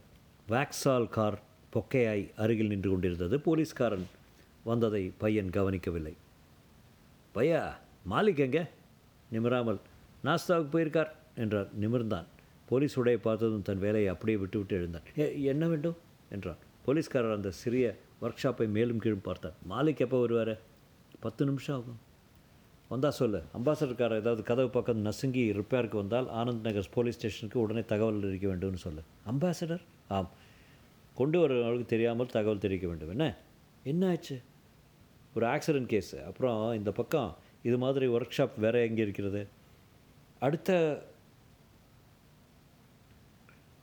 வேக்ஸால் 0.49 1.09
கார் 1.09 1.39
பொக்கையாய் 1.73 2.33
அருகில் 2.37 2.67
நின்று 2.67 2.91
கொண்டிருந்தது. 2.91 3.41
போலீஸ்காரன் 3.41 4.07
வந்ததை 4.65 5.13
பையன் 5.19 5.51
கவனிக்கவில்லை. 5.51 6.15
பையா 7.35 7.75
மாலிக் 8.11 8.39
எங்கே? 8.39 8.63
நிமிராமல் 9.31 9.81
நாஸ்தாவுக்கு 10.25 10.73
போயிருக்கார் 10.73 11.11
என்றார் 11.37 11.69
நிமிர்ந்தான். 11.81 12.25
போலீஸ் 12.69 12.99
உடைய 12.99 13.19
பார்த்ததும் 13.19 13.63
தன் 13.63 13.79
வேலையை 13.79 14.11
அப்படியே 14.11 14.39
விட்டுவிட்டு 14.39 14.77
எழுந்தான். 14.77 15.03
என்ன 15.43 15.67
வேண்டும்? 15.67 15.97
என்றான். 16.31 16.57
போலீஸ்காரர் 16.87 17.35
அந்த 17.35 17.51
சிறிய 17.51 17.97
ஒர்க் 18.23 18.35
ஷாப்பை 18.43 18.69
மேலும் 18.69 18.99
கீழும் 18.99 19.21
பார்த்தார். 19.21 19.53
மாலிக் 19.71 19.99
எப்போ 19.99 20.21
வருவார்? 20.21 20.59
பத்து 21.21 21.45
நிமிஷம் 21.45 21.77
ஆகும். 21.77 21.99
வந்தால் 22.89 23.11
சொல்லு. 23.11 23.43
அம்பாசடர்காரர் 23.59 24.17
ஏதாவது 24.17 24.43
கதவு 24.43 24.71
பக்கம் 24.71 25.05
நசுங்கி 25.05 25.53
ரிப்பேருக்கு 25.53 25.95
வந்தால் 25.95 26.27
ஆனந்த் 26.27 26.61
நகர் 26.61 26.87
போலீஸ் 26.95 27.17
ஸ்டேஷனுக்கு 27.17 27.61
உடனே 27.61 27.85
தகவல் 27.85 28.21
தெரிவிக்க 28.21 28.49
வேண்டும்னு 28.49 28.75
சொல்லு. 28.75 29.03
அம்பாசடர்? 29.31 29.81
ஆம். 30.09 30.31
கொண்டு 31.15 31.49
வரவங்களுக்கு 31.49 31.87
தெரியாமல் 31.87 32.27
தகவல் 32.27 32.59
தெரிவிக்க 32.59 32.89
வேண்டும். 32.89 33.09
என்ன? 33.09 33.37
என்ன 33.83 34.09
ஆச்சு? 34.09 34.41
ஒரு 35.35 35.47
ஆக்சிடென்ட் 35.47 35.87
கேஸ் 35.87 36.17
அப்புறம் 36.17 36.73
இந்த 36.73 36.91
பக்கம் 36.91 37.37
இது 37.63 37.79
மாதிரி 37.79 38.07
ஒர்க் 38.07 38.31
ஷாப் 38.37 38.51
வேறு 38.57 38.81
எங்கே 38.81 39.03
இருக்கிறது? 39.03 39.47
அடுத்த 40.41 41.03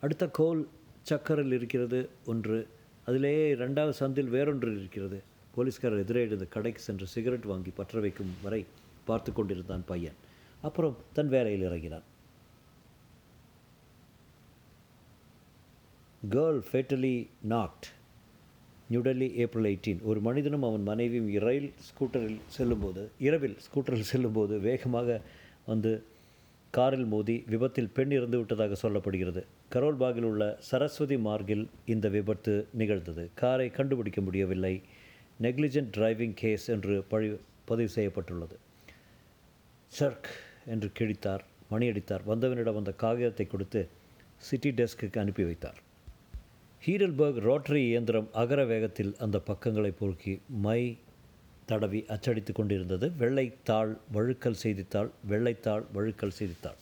அடுத்த 0.01 0.27
கோல் 0.27 0.67
சக்கரில் 1.10 1.53
இருக்கிறது 1.53 2.10
ஒன்று. 2.25 2.67
அதிலே 3.05 3.36
ரெண்டாவது 3.53 3.93
சந்தில் 4.00 4.33
வேறொன்று 4.36 4.69
இருக்கிறது. 4.79 5.17
போலீஸ்காரர் 5.55 6.03
எதிரே 6.03 6.22
இருந்த 6.25 6.45
கடைக்கு 6.45 6.81
சென்று 6.81 7.07
சிகரெட் 7.07 7.50
வாங்கி 7.51 7.72
பற்ற 7.79 8.00
வைக்கும் 8.00 8.31
வரை 8.43 8.65
பார்த்து 9.05 9.33
கொண்டிருந்தான் 9.33 9.83
பையன். 9.86 10.17
அப்புறம் 10.62 10.95
தன் 11.13 11.31
வேலையில் 11.36 11.65
இறங்கினான். 11.69 12.05
Girl 16.33 16.62
fatally 16.69 17.15
knocked 17.53 17.88
New Delhi 18.91 19.27
April 19.43 19.67
eighteen 19.72 20.01
ஒரு 20.01 20.19
மனிதனும் 20.19 20.63
அவன் 20.63 20.83
மனைவியும் 20.83 21.43
ரயில் 21.43 21.69
ஸ்கூட்டரில் 21.88 22.39
செல்லும்போது 22.48 23.03
இரவில் 23.27 23.57
ஸ்கூட்டரில் 23.65 24.10
செல்லும்போது 24.12 24.60
வேகமாக 24.60 25.19
வந்து 25.65 25.91
காரில் 26.72 27.05
மோதி 27.05 27.36
விபத்தில் 27.48 27.89
பெண் 27.93 28.12
இறந்து 28.12 28.38
விட்டதாக 28.38 28.77
சொல்லப்படுகிறது. 28.83 29.41
கரோல்பாகில் 29.74 30.27
உள்ள 30.30 30.58
சரஸ்வதி 30.60 31.15
மார்கில் 31.15 31.68
இந்த 31.86 32.10
விபத்து 32.10 32.68
நிகழ்ந்தது. 32.74 33.30
காரை 33.34 33.70
கண்டுபிடிக்க 33.70 34.22
முடியவில்லை. 34.22 34.82
நெக்லிஜென்ட் 35.42 35.92
டிரைவிங் 35.98 36.34
கேஸ் 36.34 36.68
என்று 36.68 37.03
பழி 37.03 37.38
பதிவு 37.65 37.89
செய்யப்பட்டுள்ளது. 37.89 38.58
சர்க் 40.00 40.30
என்று 40.65 40.92
கிழித்தார் 41.00 41.44
மணியடித்தார். 41.72 42.24
வந்தவனிடம் 42.27 42.77
அந்த 42.77 42.92
காகிதத்தை 42.92 43.48
கொடுத்து 43.48 43.88
சிட்டி 44.38 44.72
டெஸ்க்குக்கு 44.72 45.20
அனுப்பி 45.20 45.44
வைத்தார். 45.44 45.80
ஹீரல்பர்க் 46.86 47.39
ரோட்டரி 47.39 47.84
இயந்திரம் 47.88 48.30
அகர 48.34 48.65
வேகத்தில் 48.65 49.15
அந்த 49.20 49.39
பக்கங்களை 49.39 49.92
பொறுக்கி 49.92 50.42
மை 50.50 50.98
தடவி 51.65 52.06
அச்சடித்து 52.08 52.53
கொண்டிருந்தது. 52.53 53.12
வெள்ளைத்தாள் 53.20 53.98
வழுக்கல் 54.13 54.62
செய்தித்தாள் 54.63 55.10
வெள்ளைத்தாள் 55.30 55.84
வழுக்கல் 55.96 56.38
செய்தித்தாள். 56.39 56.80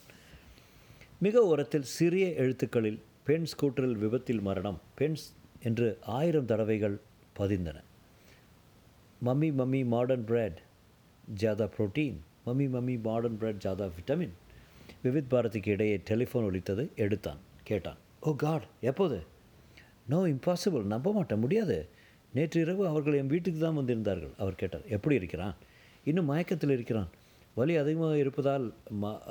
மிக 1.23 1.41
ஓரத்தில் 1.45 1.83
சிறிய 1.83 2.27
எழுத்துக்களில் 2.27 3.01
பெண் 3.23 3.45
ஸ்கூட்டரில் 3.45 3.97
விபத்தில் 4.03 4.41
மரணம் 4.41 4.79
பெண்ஸ் 4.95 5.33
என்று 5.63 5.97
ஆயிரம் 6.01 6.45
தடவைகள் 6.45 6.99
பதிந்தன. 7.39 7.75
Mummy 9.25 9.49
mummy 9.59 9.85
modern 9.85 10.25
bread 10.25 10.61
ஜாதா 11.41 11.69
protein 11.77 12.15
mummy 12.45 12.67
mummy 12.75 13.01
modern 13.01 13.37
bread 13.37 13.61
ஜாதா 13.63 13.89
vitamin 13.97 14.33
Vividh 15.03 15.27
பாரதிக்கு 15.29 15.67
இடையே 15.67 16.01
டெலிஃபோன் 16.09 16.47
ஒலித்தது 16.47 16.89
எடுத்தான் 16.95 17.37
கேட்டான். 17.63 17.97
Oh 18.21 18.27
ஓ 18.29 18.35
காட் 18.35 18.65
எப்போது? 18.81 19.23
நோ 20.09 20.27
இம்பாசிபிள் 20.27 20.83
நம்ப 20.83 21.13
மாட்டேன் 21.13 21.39
முடியாது. 21.39 21.87
நேற்று 22.33 22.61
இரவு 22.61 22.87
அவர்கள் 22.87 23.13
என் 23.13 23.27
வீட்டுக்கு 23.27 23.59
தான் 23.59 23.77
வந்திருந்தார்கள். 23.77 24.33
அவர் 24.37 24.55
கேட்டார். 24.55 24.81
எப்படி 24.87 25.15
இருக்கிறான்? 25.15 25.55
இன்னும் 26.03 26.25
மயக்கத்தில் 26.25 26.69
இருக்கிறான். 26.69 27.07
வலி 27.53 27.75
அதிகமாக 27.75 28.17
இருப்பதால் 28.17 28.73
மா 28.89 29.21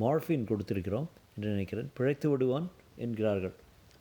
மார்ஃபின் 0.00 0.46
கொடுத்திருக்கிறோம். 0.52 1.06
என்று 1.40 1.50
நினைக்கிறேன். 1.50 1.90
பிழைத்து 1.94 2.30
விடுவான் 2.30 2.70
என்கிறார்கள். 2.96 3.52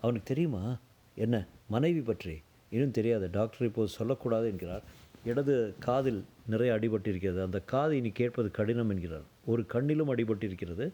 அவனுக்கு 0.01 0.27
தெரியுமா? 0.27 0.77
என்ன? 1.15 1.45
மனைவி 1.67 2.01
பற்றி. 2.01 2.41
இன்னும் 2.69 2.91
தெரியாது. 2.91 3.29
டாக்டர் 3.31 3.67
இப்போது 3.67 3.87
சொல்லக்கூடாது 3.87 4.47
என்கிறார். 4.47 4.81
இடது 5.25 5.73
காதில் 5.79 6.23
நிறைய 6.47 6.73
அடிபட்டிருக்கிறது. 6.73 7.41
அந்த 7.43 7.59
காது 7.59 7.97
இனி 7.97 8.09
கேட்பது 8.09 8.51
கடினம் 8.51 8.89
என்கிறார். 8.89 9.25
ஒரு 9.45 9.65
கண்ணிலும் 9.73 10.11
அடிபட்டிருக்கிறது. 10.13 10.91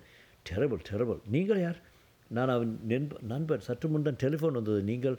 டெரபிள் 0.49 0.81
டெரபிள் 0.91 1.19
நீங்கள் 1.27 1.61
யார்? 1.61 1.79
நான் 2.27 2.49
அவன் 2.49 2.79
நண்ப 2.87 3.17
நண்பர். 3.27 3.59
சற்று 3.59 3.89
முன் 3.89 4.07
தான் 4.07 4.21
டெலிஃபோன் 4.23 4.59
வந்தது. 4.59 4.81
நீங்கள் 4.81 5.17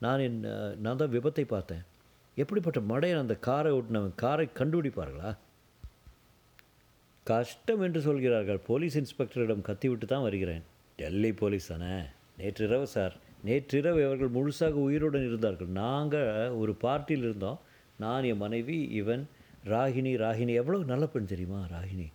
நான் 0.00 0.20
என் 0.20 0.40
நான் 0.80 0.96
தான் 0.96 1.12
விபத்தை 1.12 1.44
பார்த்தேன். 1.44 1.84
எப்படிப்பட்ட 2.36 2.80
மடையன் 2.80 3.18
அந்த 3.18 3.34
காரை 3.34 3.72
ஓட்டினவன்? 3.72 4.14
காரை 4.16 4.48
கண்டுபிடிப்பார்களா? 4.54 5.36
கஷ்டம் 7.30 7.82
என்று 7.86 8.00
சொல்கிறார்கள். 8.00 8.58
போலீஸ் 8.68 8.96
இன்ஸ்பெக்டரிடம் 8.98 9.64
கத்திவிட்டு 9.68 10.06
தான் 10.06 10.22
வருகிறேன். 10.22 10.62
டெல்லி 10.96 11.32
போலீஸ் 11.32 11.66
தானே? 11.66 11.94
நேற்றிரவு 12.36 12.86
சார். 12.86 13.14
நேற்றிரவு 13.44 14.00
அவர்கள் 14.04 14.34
முழுசாக 14.36 14.76
உயிருடன் 14.86 15.26
இருந்தார்கள். 15.26 15.70
நாங்கள் 15.82 16.50
ஒரு 16.50 16.72
பார்ட்டியில் 16.84 17.26
இருந்தோம். 17.28 17.58
நான் 17.98 18.24
என் 18.24 18.42
மனைவி 18.44 18.78
இவன் 19.00 19.24
ராகினி 19.64 20.12
ராகினி. 20.24 20.52
எவ்வளோ 20.54 20.78
நல்ல 20.92 21.06
பெண் 21.06 21.30
தெரியுமா 21.32 21.60
ராகினி? 21.74 22.08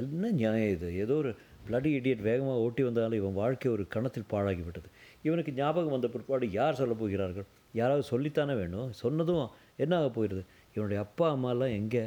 என்ன 0.00 0.30
நியாயம் 0.30 0.72
இது? 0.76 0.88
ஏதோ 0.96 1.14
ஒரு 1.14 1.30
பிளடி 1.66 1.90
இடியட் 1.98 2.22
வேகமாக 2.28 2.64
ஓட்டி 2.66 2.82
வந்தாலும் 2.82 3.18
இவன் 3.18 3.38
வாழ்க்கை 3.42 3.68
ஒரு 3.72 3.84
கணத்தில் 3.88 4.30
பாழாகிவிட்டது. 4.30 4.88
இவனுக்கு 5.22 5.52
ஞாபகம் 5.52 5.90
வந்த 5.90 6.08
பிற்பாடு 6.08 6.46
யார் 6.50 6.74
சொல்ல 6.74 6.94
போகிறார்கள்? 6.94 7.46
யாராவது 7.72 8.04
சொல்லித்தானே 8.12 8.54
வேணும்? 8.62 8.90
சொன்னதும் 9.02 9.44
என்ன 9.76 9.96
ஆக 9.96 10.08
போயிடுது 10.16 10.42
இவனுடைய 10.74 11.00
அப்பா 11.02 11.26
அம்மாலாம் 11.34 11.76
எங்கே? 11.80 12.04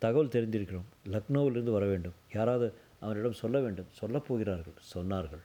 தகவல் 0.00 0.28
தெரிந்திருக்கிறோம். 0.28 0.88
லக்னோவிலிருந்து 1.06 1.72
வர 1.72 1.86
வேண்டும். 1.86 2.12
யாராவது 2.34 2.72
அவனிடம் 3.00 3.32
சொல்ல 3.32 3.60
வேண்டும். 3.60 3.86
சொல்லப் 3.90 4.26
போகிறார்கள். 4.26 4.72
சொன்னார்கள். 4.94 5.40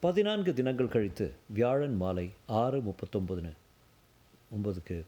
பதினான்கு 0.00 0.54
தினங்கள் 0.54 0.88
கழித்து 0.88 1.32
வியாழன் 1.48 1.96
மாலை 1.96 2.30
ஆறு 2.46 2.78
முப்பத்தொம்பதுன்னு 2.78 3.52
ஒன்பதுக்கு 4.56 5.04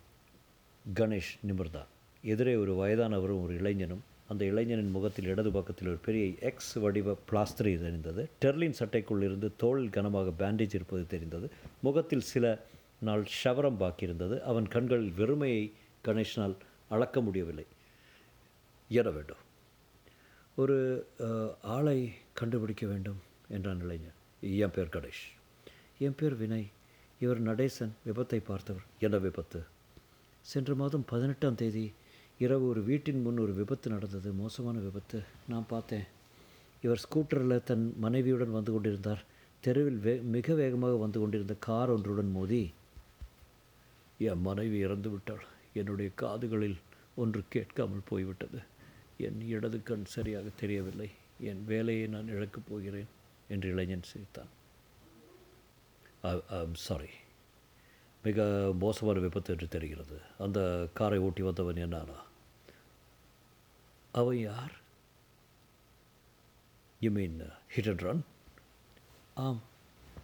கணேஷ் 0.95 1.37
நிமிர்ந்தார் 1.47 1.91
எதிரே 2.23 2.55
ஒரு 2.55 2.75
வயதானவரும் 2.75 3.43
ஒரு 3.43 3.55
இளைஞனும் 3.55 4.03
அந்த 4.29 4.45
இளைஞனின் 4.45 4.91
முகத்தில் 4.91 5.25
இடது 5.25 5.51
பக்கத்தில் 5.51 5.89
ஒரு 5.89 5.97
பெரிய 5.97 6.33
எக்ஸ் 6.41 6.73
வடிவ 6.73 7.17
பிளாஸ்டரி 7.31 7.79
தெரிந்தது. 7.79 8.29
டெர்லின் 8.45 8.75
சட்டைக்குள் 8.79 9.23
இருந்து 9.23 9.53
தோளில் 9.57 9.91
கனமாக 9.91 10.33
பேண்டேஜ் 10.39 10.75
இருப்பது 10.75 11.07
தெரிந்தது. 11.07 11.51
முகத்தில் 11.83 12.21
சில 12.21 12.59
நாள் 12.99 13.27
ஷவரம் 13.45 13.77
பாக்கியிருந்தது. 13.81 14.41
அவன் 14.41 14.69
கண்களில் 14.69 15.13
வெறுமையை 15.19 15.73
கணேஷனால் 16.05 16.55
அளக்க 16.89 17.21
முடியவில்லை. 17.21 17.65
என 18.89 19.11
வேண்டும். 19.11 19.43
ஒரு 20.57 20.77
ஆளை 21.63 21.99
கண்டுபிடிக்க 22.33 22.87
வேண்டும் 22.87 23.21
என்றான் 23.49 23.81
இளைஞன். 23.81 24.17
என் 24.63 24.75
பேர் 24.77 24.95
கணேஷ். 24.97 25.25
என் 25.99 26.15
பேர் 26.15 26.37
வினய். 26.43 26.69
இவர் 27.21 27.41
நடேசன் 27.43 27.93
விபத்தை 28.07 28.39
பார்த்தவர். 28.47 28.87
என்ன 29.01 29.17
விபத்து? 29.19 29.61
சென்ற 30.41 30.75
மாதம் 30.75 31.05
பதினெட்டாம் 31.13 31.55
தேதி 31.55 31.93
இரவு 32.39 32.69
ஒரு 32.69 32.83
வீட்டின் 32.83 33.23
முன் 33.23 33.39
ஒரு 33.39 33.53
விபத்து 33.53 33.91
நடந்தது. 33.91 34.33
மோசமான 34.33 34.79
விபத்து. 34.79 35.23
நான் 35.49 35.67
பார்த்தேன். 35.69 36.07
இவர் 36.83 37.05
ஸ்கூட்டரில் 37.05 37.65
தன் 37.71 37.95
மனைவியுடன் 37.99 38.57
வந்து 38.59 38.73
கொண்டிருந்தார். 38.73 39.23
தெருவில் 39.61 40.01
வே 40.01 40.15
மிக 40.35 40.55
வேகமாக 40.55 40.97
வந்து 40.97 41.21
கொண்டிருந்த 41.21 41.55
கார் 41.59 41.91
ஒன்றுடன் 41.91 42.31
மோதி 42.31 42.63
என் 44.19 44.41
மனைவி 44.41 44.79
இறந்து 44.79 45.09
விட்டாள் 45.11 45.45
என்னுடைய 45.75 46.11
காதுகளில் 46.23 46.77
ஒன்று 47.15 47.43
கேட்காமல் 47.49 48.09
போய்விட்டது. 48.09 48.59
என் 49.25 49.41
இடது 49.55 49.79
கண் 49.83 50.05
சரியாக 50.17 50.49
தெரியவில்லை. 50.61 51.11
என் 51.51 51.63
வேலையை 51.65 52.07
நான் 52.15 52.33
இழக்கப் 52.35 52.69
போகிறேன் 52.69 53.11
என்று 53.49 53.69
இளைஞன் 53.71 54.09
சிரித்தான். 54.11 54.53
சாரி 56.87 57.11
மிக 58.23 58.47
மோசமான 58.81 59.19
விபத்து 59.25 59.53
என்று 59.55 59.67
தெரிகிறது. 59.75 60.17
அந்த 60.45 60.61
காரை 60.99 61.19
ஓட்டி 61.27 61.43
வந்தவன் 61.49 61.83
என்னானா 61.85 62.19
அவன் 64.13 64.39
யார்? 64.41 64.75
You 67.01 67.11
mean 67.19 67.39
hit 67.75 67.91
and 67.93 68.05
run 68.07 68.23
ஆம். 69.45 69.61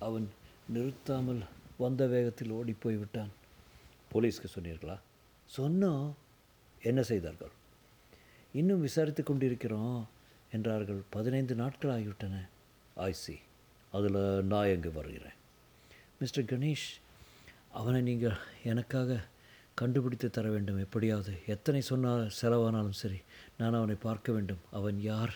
அவன் 0.07 0.27
நிறுத்தாமல் 0.75 1.43
வந்த 1.79 2.03
வேகத்தில் 2.15 2.55
ஓடிப்போய் 2.59 3.01
விட்டான் 3.03 3.33
போலீஸ்க்கு 4.13 4.49
சொன்னீர்களா? 4.55 4.97
சொன்னோம். 5.57 6.07
என்ன 6.83 7.03
செய்தார்கள்? 7.11 7.53
இன்னும் 8.61 8.81
விசாரித்து 8.81 9.23
கொண்டிருக்கிறோம் 9.23 10.01
என்றார்கள். 10.57 11.01
பதினைந்து 11.11 11.55
நாட்கள் 11.55 11.93
ஆகிவிட்டன. 11.95 12.35
ஐசி 13.11 13.37
அதில் 13.93 14.19
நான் 14.51 14.73
எங்கே 14.75 14.91
வருகிறேன்? 14.99 15.39
மிஸ்டர் 16.21 16.51
கணேஷ் 16.53 16.89
அவனை 17.81 18.01
நீங்கள் 18.03 18.37
எனக்காக 18.73 19.21
கண்டுபிடித்து 19.75 20.29
தர 20.31 20.47
வேண்டும். 20.51 20.83
எப்படியாவது 20.87 21.33
எத்தனை 21.47 21.81
சொன்னால் 21.81 22.25
செலவானாலும் 22.41 23.01
சரி 23.03 23.21
நான் 23.61 23.79
அவனை 23.81 23.97
பார்க்க 24.07 24.29
வேண்டும். 24.33 24.63
அவன் 24.79 25.01
யார்? 25.01 25.35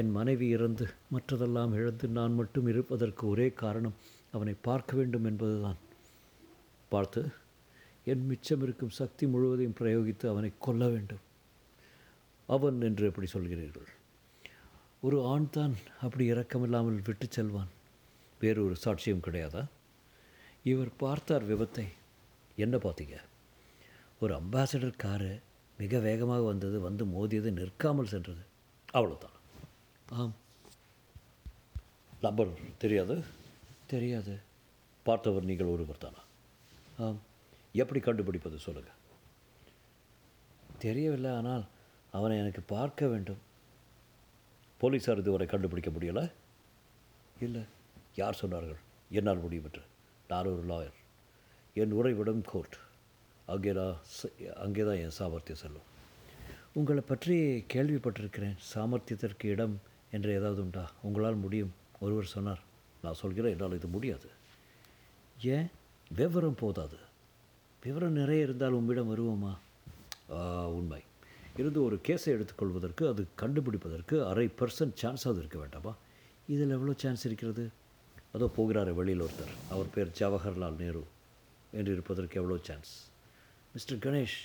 என் 0.00 0.12
மனைவி 0.18 0.46
இறந்து 0.48 0.84
மற்றதெல்லாம் 1.14 1.72
இழந்து 1.78 2.06
நான் 2.18 2.38
மட்டும் 2.40 2.66
இருப்பதற்கு 2.66 3.22
ஒரே 3.28 3.48
காரணம் 3.62 3.96
அவனை 4.36 4.54
பார்க்க 4.68 4.96
வேண்டும் 4.96 5.26
என்பதுதான். 5.30 5.80
பார்த்து 6.92 7.22
என் 8.12 8.24
மிச்சம் 8.30 8.62
இருக்கும் 8.62 8.96
சக்தி 9.00 9.26
முழுவதையும் 9.26 9.78
பிரயோகித்து 9.80 10.26
அவனை 10.26 10.50
கொல்ல 10.58 10.84
வேண்டும். 10.94 11.22
அவன் 12.52 12.80
என்று 12.80 13.04
எப்படி 13.06 13.28
சொல்கிறீர்கள்? 13.32 13.90
ஒரு 15.00 15.26
ஆண் 15.26 15.50
தான் 15.50 15.74
அப்படி 16.00 16.24
இரக்கமில்லாமல் 16.32 17.02
விட்டு 17.02 17.26
செல்வான். 17.30 17.70
வேறு 18.40 18.60
ஒரு 18.64 18.76
சாட்சியம் 18.84 19.24
கிடையாதா? 19.26 19.62
இவர் 20.64 20.96
பார்த்தார் 20.96 21.44
விபத்தை. 21.44 21.86
என்ன 22.56 22.76
பார்த்தீங்க? 22.76 23.16
ஒரு 24.20 24.32
அம்பாசடர் 24.34 24.96
காரு 24.96 25.30
மிக 25.78 25.98
வேகமாக 25.98 26.42
வந்தது 26.42 26.80
வந்து 26.80 27.04
மோதியது 27.04 27.52
நிற்காமல் 27.52 28.06
சென்றது. 28.06 28.42
அவ்வளோதான் 28.92 29.36
ஆம். 30.12 30.34
நம்பர் 32.20 32.50
தெரியாது? 32.78 33.14
தெரியாது. 33.86 34.34
பார்த்தவர் 35.06 35.44
நீங்கள் 35.44 35.66
ஒருவர் 35.66 35.98
தானா? 35.98 36.20
ஆம். 36.98 37.20
எப்படி 37.74 38.00
கண்டுபிடிப்பது 38.00 38.58
சொல்லுங்கள் 38.58 38.98
தெரியவில்லை 40.78 41.30
ஆனால் 41.30 41.64
அவனை 42.16 42.34
எனக்கு 42.42 42.62
பார்க்க 42.74 43.06
வேண்டும். 43.12 43.40
போலீஸார் 44.80 45.22
இதுவரை 45.22 45.46
கண்டுபிடிக்க 45.52 45.90
முடியலை. 45.96 46.24
இல்லை 47.46 47.62
யார் 48.20 48.40
சொன்னார்கள்? 48.42 48.80
என்னால் 49.18 49.44
முடியும் 49.44 49.86
நான் 50.30 50.50
ஒரு 50.54 50.64
லாயர் 50.70 50.98
என் 51.82 51.94
உறைவிடம் 51.98 52.42
கோர்ட் 52.50 52.76
அங்கே 53.52 53.72
நான் 53.78 53.96
அங்கே 54.64 54.82
தான் 54.88 55.00
என் 55.04 55.16
சாமர்த்தியம் 55.18 55.62
செல்லும். 55.62 55.88
உங்களை 56.80 57.02
பற்றி 57.10 57.36
கேள்விப்பட்டிருக்கிறேன். 57.72 58.56
சாமர்த்தியத்திற்கு 58.72 59.46
இடம் 59.54 59.74
என்று 60.16 60.30
ஏதாவது 60.38 60.60
உண்டா? 60.64 60.84
உங்களால் 61.06 61.42
முடியும். 61.44 61.72
ஒருவர் 62.04 62.32
சொன்னார் 62.34 62.62
நான் 63.04 63.20
சொல்கிறேன் 63.22 63.54
என்னால் 63.54 63.78
இது 63.78 63.88
முடியாது. 63.96 64.28
ஏன்? 65.54 65.68
விவரம் 66.20 66.60
போதாது. 66.62 66.98
விவரம் 67.84 68.18
நிறைய 68.20 68.46
இருந்தால் 68.46 68.78
உம்மிடம் 68.78 69.12
வருவோமா? 69.12 69.52
உண்மை. 70.78 71.00
இருந்து 71.58 71.80
ஒரு 71.84 71.96
கேஸை 72.06 72.30
எடுத்துக்கொள்வதற்கு 72.36 73.02
அது 73.08 73.22
கண்டுபிடிப்பதற்கு 73.40 74.16
அரை 74.30 74.46
பர்சன்ட் 74.60 74.96
சான்ஸாவது 75.02 75.40
இருக்க 75.42 75.58
வேண்டாமா? 75.58 75.92
இதில் 76.52 76.74
எவ்வளோ 76.76 76.94
சான்ஸ் 77.02 77.24
இருக்கிறது? 77.28 77.64
அதோ 78.34 78.46
போகிறார் 78.56 78.90
வெளியில் 79.00 79.24
ஒருத்தர். 79.26 79.52
அவர் 79.70 79.92
பேர் 79.94 80.14
ஜவஹர்லால் 80.20 80.78
நேரு 80.82 81.02
என்று 81.78 81.92
இருப்பதற்கு 81.92 82.38
எவ்வளோ 82.40 82.56
சான்ஸ் 82.68 82.92
மிஸ்டர் 83.74 83.98
கணேஷ் 83.98 84.38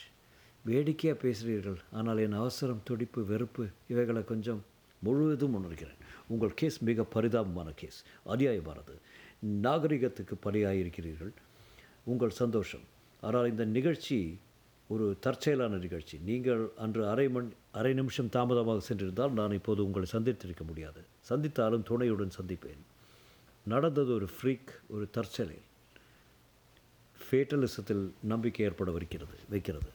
வேடிக்கையாக 0.65 1.17
பேசுகிறீர்கள். 1.24 1.78
ஆனால் 1.91 2.17
என் 2.17 2.39
அவசரம் 2.41 2.82
துடிப்பு 2.89 3.22
வெறுப்பு 3.32 3.65
இவைகளை 3.93 4.24
கொஞ்சம் 4.24 4.62
முழுவதும் 5.02 5.56
உணர்கிறேன். 5.60 6.02
உங்கள் 6.28 6.54
கேஸ் 6.60 6.78
மிக 6.89 7.06
பரிதாபமான 7.15 7.70
கேஸ் 7.82 8.00
அநியாயமானது. 8.34 8.96
நாகரிகத்துக்கு 9.65 10.36
பலியாயிருக்கிறீர்கள். 10.46 11.34
உங்கள் 12.12 12.38
சந்தோஷம். 12.41 12.86
ஆனால் 13.28 13.50
இந்த 13.52 13.65
நிகழ்ச்சி 13.78 14.17
ஒரு 14.88 15.17
தற்செயலான 15.19 15.76
நிகழ்ச்சி. 15.76 16.19
நீங்கள் 16.23 16.69
அன்று 16.78 17.10
அரை 17.10 17.30
மண் 17.30 17.52
அரை 17.71 17.93
நிமிஷம் 17.93 18.30
தாமதமாக 18.30 18.93
சென்றிருந்தால் 18.93 19.32
நான் 19.32 19.52
இப்போது 19.52 19.84
உங்களை 19.84 20.08
சந்தித்திருக்க 20.12 20.63
முடியாது. 20.65 21.02
சந்தித்தாலும் 21.30 21.84
துணையுடன் 21.84 22.32
சந்திப்பேன். 22.41 22.84
நடந்தது 23.65 24.13
ஒரு 24.13 24.30
ஃப்ரீக் 24.36 24.71
ஒரு 24.88 25.10
தற்செயல். 25.12 25.58
ஃபேட்டலிசத்தில் 27.19 28.12
நம்பிக்கை 28.21 28.65
ஏற்பட 28.65 28.91
வைக்கிறது. 28.91 29.38
வைக்கிறது 29.50 29.89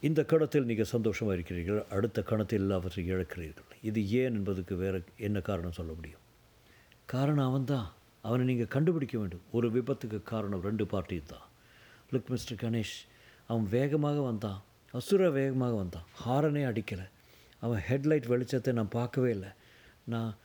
இந்த 0.00 0.24
கணத்தில் 0.24 0.64
நீங்கள் 0.64 0.92
சந்தோஷமாக 0.94 1.36
இருக்கிறீர்கள். 1.36 1.84
அடுத்த 1.90 2.22
கணத்தில் 2.22 2.70
அவற்றை 2.70 3.10
இழக்கிறீர்கள். 3.12 3.70
இது 3.82 4.10
ஏன் 4.10 4.34
என்பதுக்கு 4.38 4.74
வேறு 4.74 5.04
என்ன 5.16 5.40
காரணம் 5.40 5.72
சொல்ல 5.72 5.92
முடியும்? 5.92 6.20
காரணம் 7.06 7.48
அவன்தான். 7.48 7.92
அவனை 8.22 8.46
நீங்கள் 8.46 8.66
கண்டுபிடிக்க 8.66 9.18
வேண்டும். 9.18 9.40
ஒரு 9.50 9.68
விபத்துக்கு 9.68 10.22
காரணம் 10.22 10.62
ரெண்டு 10.62 10.84
பார்ட்டியும் 10.84 11.32
தான். 11.32 11.46
லுக் 12.12 12.28
மிஸ்டர் 12.28 12.60
கணேஷ் 12.62 12.98
அவன் 13.48 13.68
வேகமாக 13.70 14.20
வந்தான். 14.20 14.62
அசுர 14.92 15.30
வேகமாக 15.30 15.74
வந்தான். 15.74 16.06
ஹாரனே 16.26 16.62
அடிக்கலை. 16.70 17.06
அவன் 17.60 17.82
ஹெட்லைட் 17.88 18.28
வெளிச்சத்தை 18.32 18.72
நான் 18.72 18.96
பார்க்கவே 18.98 19.30
இல்லை. 19.30 19.48
நான் 20.04 20.36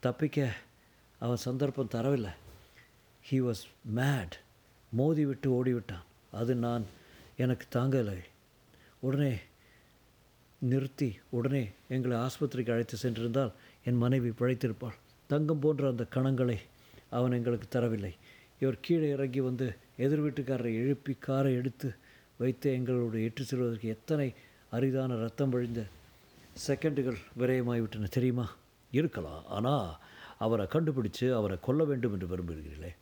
தப்பிக்க 0.00 0.48
அவன் 1.18 1.44
சந்தர்ப்பம் 1.46 1.92
தரவில்லை. 1.94 2.32
ஹீ 3.30 3.38
வாஸ் 3.48 3.64
மேட் 3.94 4.34
மோதி 4.90 5.24
விட்டு 5.24 5.48
ஓடிவிட்டான். 5.58 6.04
அது 6.32 6.54
நான் 6.54 6.84
எனக்கு 7.36 7.66
தாங்கலை. 7.78 8.18
உடனே 9.00 9.34
நிறுத்தி 10.58 11.18
உடனே 11.30 11.70
எங்களை 11.88 12.16
ஆஸ்பத்திரிக்கு 12.16 12.70
அழைத்து 12.70 12.96
சென்றிருந்தால் 13.02 13.52
என் 13.84 14.02
மனைவி 14.04 14.28
பிழைத்திருப்பாள். 14.28 14.98
தங்கம் 15.26 15.58
போன்ற 15.58 15.88
அந்த 15.88 16.04
கணங்களை 16.10 16.58
அவன் 17.10 17.32
எங்களுக்கு 17.32 17.66
தரவில்லை. 17.78 18.12
இவர் 18.60 18.80
கீழே 18.80 19.08
இறங்கி 19.08 19.40
வந்து 19.40 19.76
எதிர் 19.96 20.22
வீட்டுக்காரரை 20.22 20.74
எழுப்பி 20.82 21.12
காரை 21.12 21.54
எடுத்து 21.54 21.94
வைத்து 22.38 22.72
எங்களோடு 22.72 23.22
ஏற்றுச் 23.22 23.46
செல்வதற்கு 23.46 23.88
எத்தனை 23.88 24.34
அரிதான 24.72 25.16
ரத்தம் 25.16 25.50
வழிந்த 25.50 25.80
செகண்டுகள் 26.66 27.18
விரயமாகிவிட்டன 27.38 28.08
தெரியுமா? 28.08 28.46
இருக்கலாம். 28.92 29.46
ஆனால் 29.46 29.96
அவரை 30.38 30.66
கண்டுபிடிச்சு 30.66 31.26
அவரை 31.34 31.56
கொல்ல 31.60 31.84
வேண்டும் 31.84 32.12
என்று 32.12 32.26
விரும்புகிறீர்களே. 32.26 32.92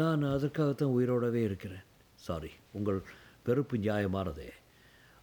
நான் 0.00 0.22
அதற்காகத்தான் 0.22 0.94
உயிரோடவே 0.98 1.42
இருக்கிறேன். 1.48 1.86
சாரி 2.14 2.50
உங்கள் 2.72 3.00
பெருப்பு 3.46 3.76
நியாயமானதே. 3.86 4.48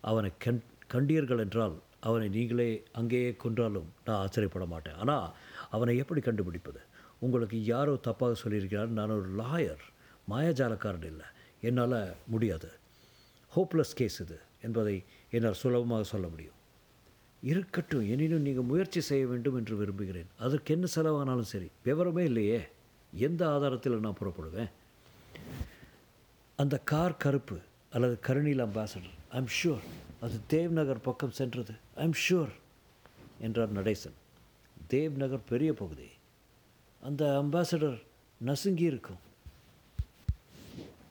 அவனை 0.02 0.32
கண் 0.40 0.62
கண்டீர்கள் 0.94 1.40
என்றால் 1.40 1.76
அவனை 2.00 2.30
நீங்களே 2.30 2.84
அங்கேயே 2.92 3.36
கொன்றாலும் 3.44 3.88
நான் 4.06 4.22
ஆச்சரியப்பட 4.24 4.66
மாட்டேன். 4.66 4.94
ஆனால் 4.94 5.34
அவனை 5.70 5.98
எப்படி 5.98 6.22
கண்டுபிடிப்பது? 6.22 6.82
உங்களுக்கு 7.20 7.64
யாரோ 7.66 7.94
தப்பாக 8.08 8.36
சொல்லியிருக்கிறார். 8.44 8.98
நான் 8.98 9.10
ஒரு 9.10 9.30
லாயர் 9.44 9.86
மாயாஜாலக்காரன் 10.30 11.10
இல்லை. 11.12 11.28
என்னால் 11.62 12.00
முடியாது. 12.26 12.70
ஹோப்லெஸ் 13.56 13.96
கேஸ் 13.96 14.22
இது 14.22 14.40
என்பதை 14.62 15.04
என்னால் 15.30 15.54
சுலபமாக 15.54 16.04
சொல்ல 16.04 16.28
முடியும். 16.28 16.56
இருக்கட்டும் 17.42 18.10
எனினும் 18.10 18.42
நீங்கள் 18.42 18.64
முயற்சி 18.64 19.02
செய்ய 19.02 19.28
வேண்டும் 19.28 19.56
என்று 19.56 19.76
விரும்புகிறேன். 19.76 20.30
அதற்கு 20.40 20.74
என்ன 20.74 20.88
செலவானாலும் 20.96 21.52
சரி 21.54 21.72
விவரமே 21.86 22.20
இல்லையே. 22.20 22.62
எந்த 23.14 23.50
ஆதாரத்தில் 23.50 24.00
நான் 24.00 24.18
புறப்படுவேன்? 24.20 24.70
அந்த 26.56 26.80
கார் 26.80 27.18
கருப்பு 27.18 27.58
அல்லது 27.92 28.20
கருணீல் 28.28 28.66
அம்பாசடர் 28.66 29.16
ஐம் 29.30 29.48
ஷூர் 29.64 29.84
அது 30.22 30.40
தேவ்நகர் 30.48 31.02
பக்கம் 31.02 31.32
சென்றது. 31.32 31.74
ஐம் 31.96 32.18
ஷூர் 32.30 32.50
என்றார் 33.40 33.74
நடேசன். 33.74 34.18
தேவ்நகர் 34.88 35.50
பெரிய 35.50 35.74
பகுதி. 35.74 36.08
அந்த 37.02 37.42
அம்பாசடர் 37.42 38.02
நசுங்கி 38.46 38.82
இருக்கும். 38.82 39.26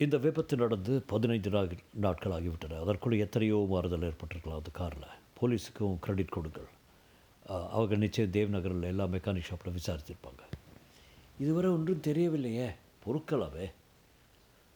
இந்த 0.04 0.16
விபத்து 0.24 0.54
நடந்து 0.56 0.94
பதினைந்து 1.10 1.50
நாள் 1.50 1.70
நாட்கள் 2.04 2.34
ஆகிவிட்டன. 2.36 2.80
அதற்குள் 2.84 3.22
எத்தனையோ 3.24 3.58
மாறுதல் 3.70 4.06
ஏற்பட்டிருக்கலாம். 4.08 4.58
அந்த 4.60 4.72
காரில் 4.72 5.14
போலீஸுக்கும் 5.38 5.94
கிரெடிட் 6.04 6.34
கொடுங்கள். 6.36 6.66
அவங்க 7.76 7.96
நிச்சயம் 8.02 8.34
தேவ் 8.36 8.54
நகரில் 8.54 8.90
எல்லா 8.90 9.04
மெக்கானிக் 9.14 9.48
ஷாப்பில் 9.48 9.76
விசாரிச்சிருப்பாங்க. 9.78 10.42
இதுவரை 11.44 11.70
ஒன்றும் 11.76 12.04
தெரியவில்லையே. 12.08 12.68
பொறுக்கலாவே 13.04 13.66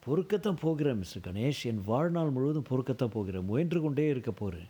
பொறுக்கத்தான் 0.07 0.61
போகிறேன் 0.65 0.99
மிஸ்டர் 0.99 1.25
கணேஷ். 1.29 1.63
என் 1.71 1.83
வாழ்நாள் 1.91 2.35
முழுவதும் 2.37 2.69
பொறுக்கத்தான் 2.71 3.15
போகிறேன். 3.17 3.49
முயன்று 3.51 3.81
கொண்டே 3.81 4.07
இருக்க 4.15 4.33
போகிறேன் 4.43 4.69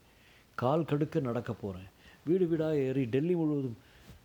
கால் 0.62 0.88
கடுக்க 0.90 1.20
நடக்க 1.28 1.52
போகிறேன் 1.52 1.88
வீடு 2.28 2.46
வீடாக 2.46 2.84
ஏறி 2.88 3.04
டெல்லி 3.14 3.34
முழுவதும் 3.40 3.76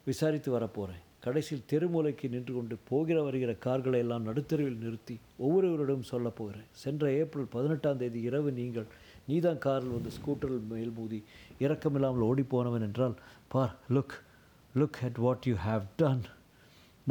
விசாரித்து 0.06 0.50
வரப்போகிறேன் 0.58 1.04
கடைசியில் 1.26 1.68
தெருமூலைக்கு 1.72 2.28
நின்று 2.34 2.54
கொண்டு 2.54 2.76
போகிற 2.90 3.18
வருகிற 3.24 3.52
கார்களை 3.66 4.00
எல்லாம் 4.04 4.28
நடுத்தெருவில் 4.28 4.82
நிறுத்தி 4.84 5.16
ஒவ்வொருவரிடம் 5.46 6.10
சொல்லப் 6.12 6.38
போகிறேன். 6.40 6.68
சென்ற 6.84 7.12
ஏப்ரல் 7.22 7.54
பதினெட்டாம் 7.56 8.00
தேதி 8.02 8.22
இரவு 8.30 8.52
நீங்கள் 8.60 8.88
நீதான் 9.28 9.64
காரில் 9.66 9.96
வந்து 9.96 10.12
ஸ்கூட்டரில் 10.18 10.68
மேல் 10.74 10.94
மோதி 10.98 11.20
இறக்கமில்லாமல் 11.60 12.28
ஓடிப்போனவன் 12.30 12.86
என்றால் 12.88 13.16
பார் 13.54 13.76
look 13.96 14.16
look 14.76 15.00
at 15.08 15.20
what 15.26 15.48
you 15.50 15.56
have 15.68 15.84
done 15.98 16.24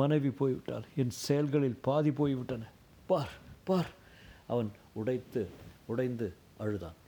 மனைவி 0.01 0.31
போய்விட்டாள். 0.39 0.87
என் 1.01 1.15
செயல்களில் 1.25 1.79
பாதி 1.89 2.11
போய்விட்டன. 2.21 2.65
பார் 3.07 3.35
பார் 3.65 3.91
அவன் 4.47 4.71
உடைத்து 5.01 5.43
உடைந்து 5.93 6.29
அழுதான். 6.59 6.99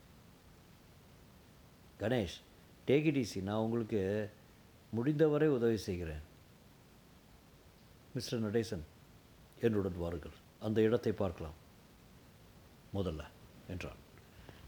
கணேஷ் 2.01 2.39
டேக் 2.87 3.07
இட் 3.11 3.17
ஈஸி 3.17 3.41
நான் 3.49 3.65
உங்களுக்கு 3.67 4.01
முடிந்தவரை 4.91 5.49
உதவி 5.59 5.79
செய்கிறேன். 5.89 6.25
மிஸ்டர் 8.17 8.45
நடேசன் 8.47 8.85
என்னுடன் 9.67 9.99
வாருங்கள். 10.03 10.37
அந்த 10.67 10.79
இடத்தை 10.89 11.13
பார்க்கலாம். 11.23 11.57
முதல்ல 12.97 13.23
என்றான். 13.73 14.01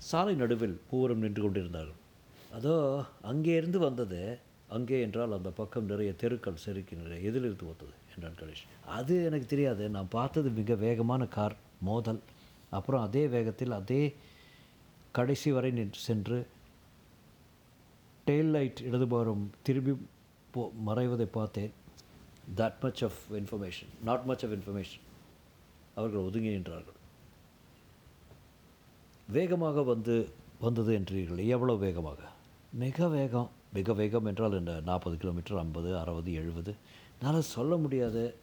சாலை 0.08 0.34
நடுவில் 0.42 0.76
மூவரும் 0.90 1.22
நின்று 1.24 1.42
கொண்டிருந்தார்கள் 1.44 2.02
அதோ 2.56 2.74
அங்கே 3.30 3.54
இருந்து 3.60 3.78
வந்தது. 3.86 4.20
அங்கே 4.76 4.96
என்றால் 5.06 5.36
அந்த 5.36 5.50
பக்கம் 5.60 5.88
நிறைய 5.92 6.10
தெருக்கள் 6.22 6.62
செருக்கி 6.64 6.94
நிறைய 7.02 7.28
எதிலிருந்து 7.28 7.66
வந்தது 7.70 7.94
என்றான் 8.14 8.38
கணேஷ். 8.40 8.64
அது 8.98 9.14
எனக்கு 9.28 9.46
தெரியாது. 9.52 9.84
நான் 9.96 10.14
பார்த்தது 10.16 10.48
மிக 10.60 10.74
வேகமான 10.86 11.22
கார் 11.36 11.56
மோதல். 11.88 12.20
அப்புறம் 12.78 13.04
அதே 13.06 13.24
வேகத்தில் 13.34 13.78
அதே 13.80 14.02
கடைசி 15.18 15.50
வரை 15.56 15.70
நின்று 15.78 16.00
சென்று 16.08 16.38
டெயில் 18.26 18.52
லைட் 18.56 18.80
இடதுபுறம் 18.88 19.44
திரும்பி 19.66 19.92
போ 20.54 20.62
மறைவதை 20.88 21.26
பார்த்தேன். 21.38 21.72
That 22.56 22.78
much 22.80 23.04
of 23.04 23.20
information 23.32 23.90
not 24.04 24.24
much 24.24 24.44
of 24.44 24.50
information 24.50 25.04
அவர்கள் 25.94 26.20
ஒதுங்கி 26.20 26.48
நின்றார்கள். 26.48 26.98
வேகமாக 29.30 29.82
வந்து 29.82 30.28
வந்தது 30.60 30.98
என்றீர்கள் 30.98 31.46
எவ்வளோ 31.46 31.74
வேகமாக? 31.74 32.20
மிக 32.72 33.08
வேகம் 33.08 33.50
மிக 33.72 33.92
வேகம் 33.92 34.24
என்றால் 34.24 34.52
என்ன? 34.52 34.80
நாற்பது 34.80 35.16
கிலோமீட்டர் 35.16 35.58
ஐம்பது 35.58 35.98
அறுபது 35.98 36.32
எழுபது. 36.32 36.74
என்னால் 37.20 37.40
சொல்ல 37.40 37.76
முடியாது 37.76 38.34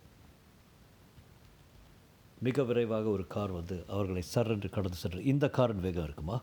மிக 2.42 2.64
விரைவாக 2.64 3.08
ஒரு 3.08 3.28
கார் 3.28 3.52
வந்து 3.52 3.86
அவர்களை 3.88 4.22
சர் 4.22 4.52
என்று 4.52 4.70
கடந்து 4.70 4.98
சென்று 4.98 5.24
இந்த 5.24 5.50
காரின் 5.50 5.80
வேகம் 5.80 6.04
இருக்குமா? 6.04 6.42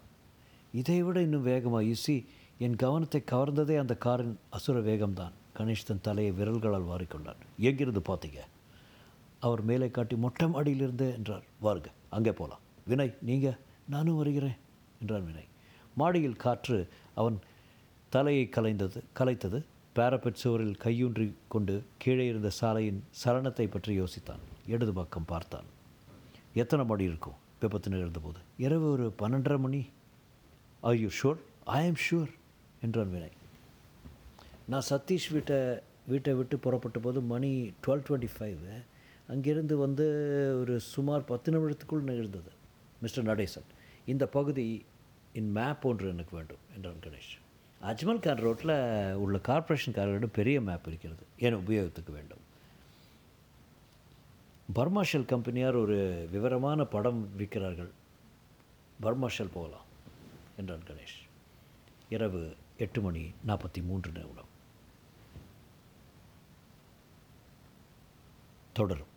இதை 0.73 1.03
விட 1.03 1.21
இன்னும் 1.21 1.43
வேகமாக 1.43 1.85
யூசி 1.85 2.27
என் 2.59 2.77
கவனத்தை 2.77 3.23
கவர்ந்ததே 3.31 3.77
அந்த 3.79 3.95
காரின் 3.95 4.39
அசுர 4.51 4.81
வேகம்தான். 4.81 5.33
கணேஷ் 5.63 5.89
தன் 5.89 6.05
தலையை 6.09 6.33
விரல்களால் 6.39 6.91
வாரிக்கொண்டான் 6.93 7.41
எங்கிருந்து 7.69 8.03
பார்த்தீங்க? 8.09 8.41
அவர் 9.47 9.63
மேலே 9.69 9.87
காட்டி 9.97 10.17
மொட்டை 10.17 10.47
மாடியிலிருந்து 10.55 11.07
என்றார். 11.19 11.45
வாருங்க 11.65 11.91
அங்கே 12.17 12.33
போகலாம் 12.39 12.63
வினய் 12.91 13.13
நீங்கள் 13.29 13.59
நானும் 13.93 14.19
வருகிறேன் 14.21 14.57
என்றான் 15.01 15.27
வினய். 15.29 15.49
மாடியில் 16.01 16.41
காற்று 16.45 16.79
அவன் 17.21 17.37
தலையை 18.15 18.45
கலைந்தது 18.57 19.01
கலைத்தது. 19.19 19.59
பாரபெட் 19.99 20.41
சுவரில் 20.43 20.77
கையூன்றி 20.85 21.27
கொண்டு 21.55 21.75
கீழே 22.03 22.25
இருந்த 22.27 22.51
சாலையின் 22.59 23.01
சலனத்தை 23.23 23.67
பற்றி 23.71 23.93
யோசித்தான். 24.01 24.43
இடது 24.67 24.93
பக்கம் 24.93 25.31
பார்த்தான். 25.33 25.69
எத்தனை 26.63 26.85
மாடி 26.91 27.05
இருக்கும்? 27.11 27.39
விபத்து 27.63 27.91
நிகழ்ந்தபோது. 27.95 28.41
இரவு 28.67 28.89
ஒரு 28.93 29.07
பன்னெண்டரை 29.23 29.59
மணி. 29.67 29.83
ஐ 30.93 30.95
யூ 31.03 31.11
ஷூர் 31.21 31.39
ஐ 31.79 31.81
ஆம் 31.91 32.03
ஷூர் 32.09 32.33
என்றான் 32.87 33.13
வினய். 33.15 33.37
நான் 34.69 34.83
சதீஷ் 34.91 35.33
வீட்டை 35.33 35.57
வீட்டை 36.07 36.35
விட்டு 36.35 36.59
புறப்பட்ட 36.59 36.99
போது 36.99 37.21
மணி 37.21 37.73
டுவெல் 37.87 38.05
டுவெண்ட்டி 38.09 38.29
ஃபைவ் 38.39 38.85
அங்கிருந்து 39.29 39.77
வந்து 39.77 40.07
ஒரு 40.61 40.81
சுமார் 40.81 41.25
பத்து 41.25 41.53
நிமிடத்துக்குள் 41.53 42.09
நிகழ்ந்தது. 42.11 42.51
மிஸ்டர் 43.01 43.27
நடேசன் 43.27 43.69
இந்த 44.07 44.27
பகுதி 44.27 44.85
இன் 45.33 45.51
மேப் 45.51 45.87
ஒன்று 45.87 46.09
எனக்கு 46.09 46.37
வேண்டும் 46.37 46.57
என்றான் 46.75 47.01
கணேஷ். 47.05 47.33
அஜ்மல் 47.83 48.21
கான் 48.21 48.37
ரோட்டில் 48.37 49.15
உள்ள 49.15 49.39
கார்ப்பரேஷன்காரர்களிடம் 49.39 50.37
பெரிய 50.39 50.61
மேப் 50.61 50.87
இருக்கிறது 50.87 51.23
என் 51.39 51.57
உபயோகத்துக்கு 51.57 52.13
வேண்டும்? 52.13 52.39
பர்மாஷல் 54.73 55.25
கம்பெனியார் 55.25 55.75
ஒரு 55.75 56.29
விவரமான 56.31 56.85
படம் 56.85 57.29
விற்கிறார்கள். 57.39 57.91
பர்மாஷல் 59.01 59.55
போகலாம் 59.55 59.85
என்றான் 60.57 60.87
கணேஷ். 60.89 61.19
இரவு 62.09 62.55
எட்டு 62.77 63.01
மணி 63.01 63.33
நாற்பத்தி 63.47 63.85
மூன்று 63.85 64.11
நிமிடம். 64.11 64.51
தொடரும். 68.73 69.12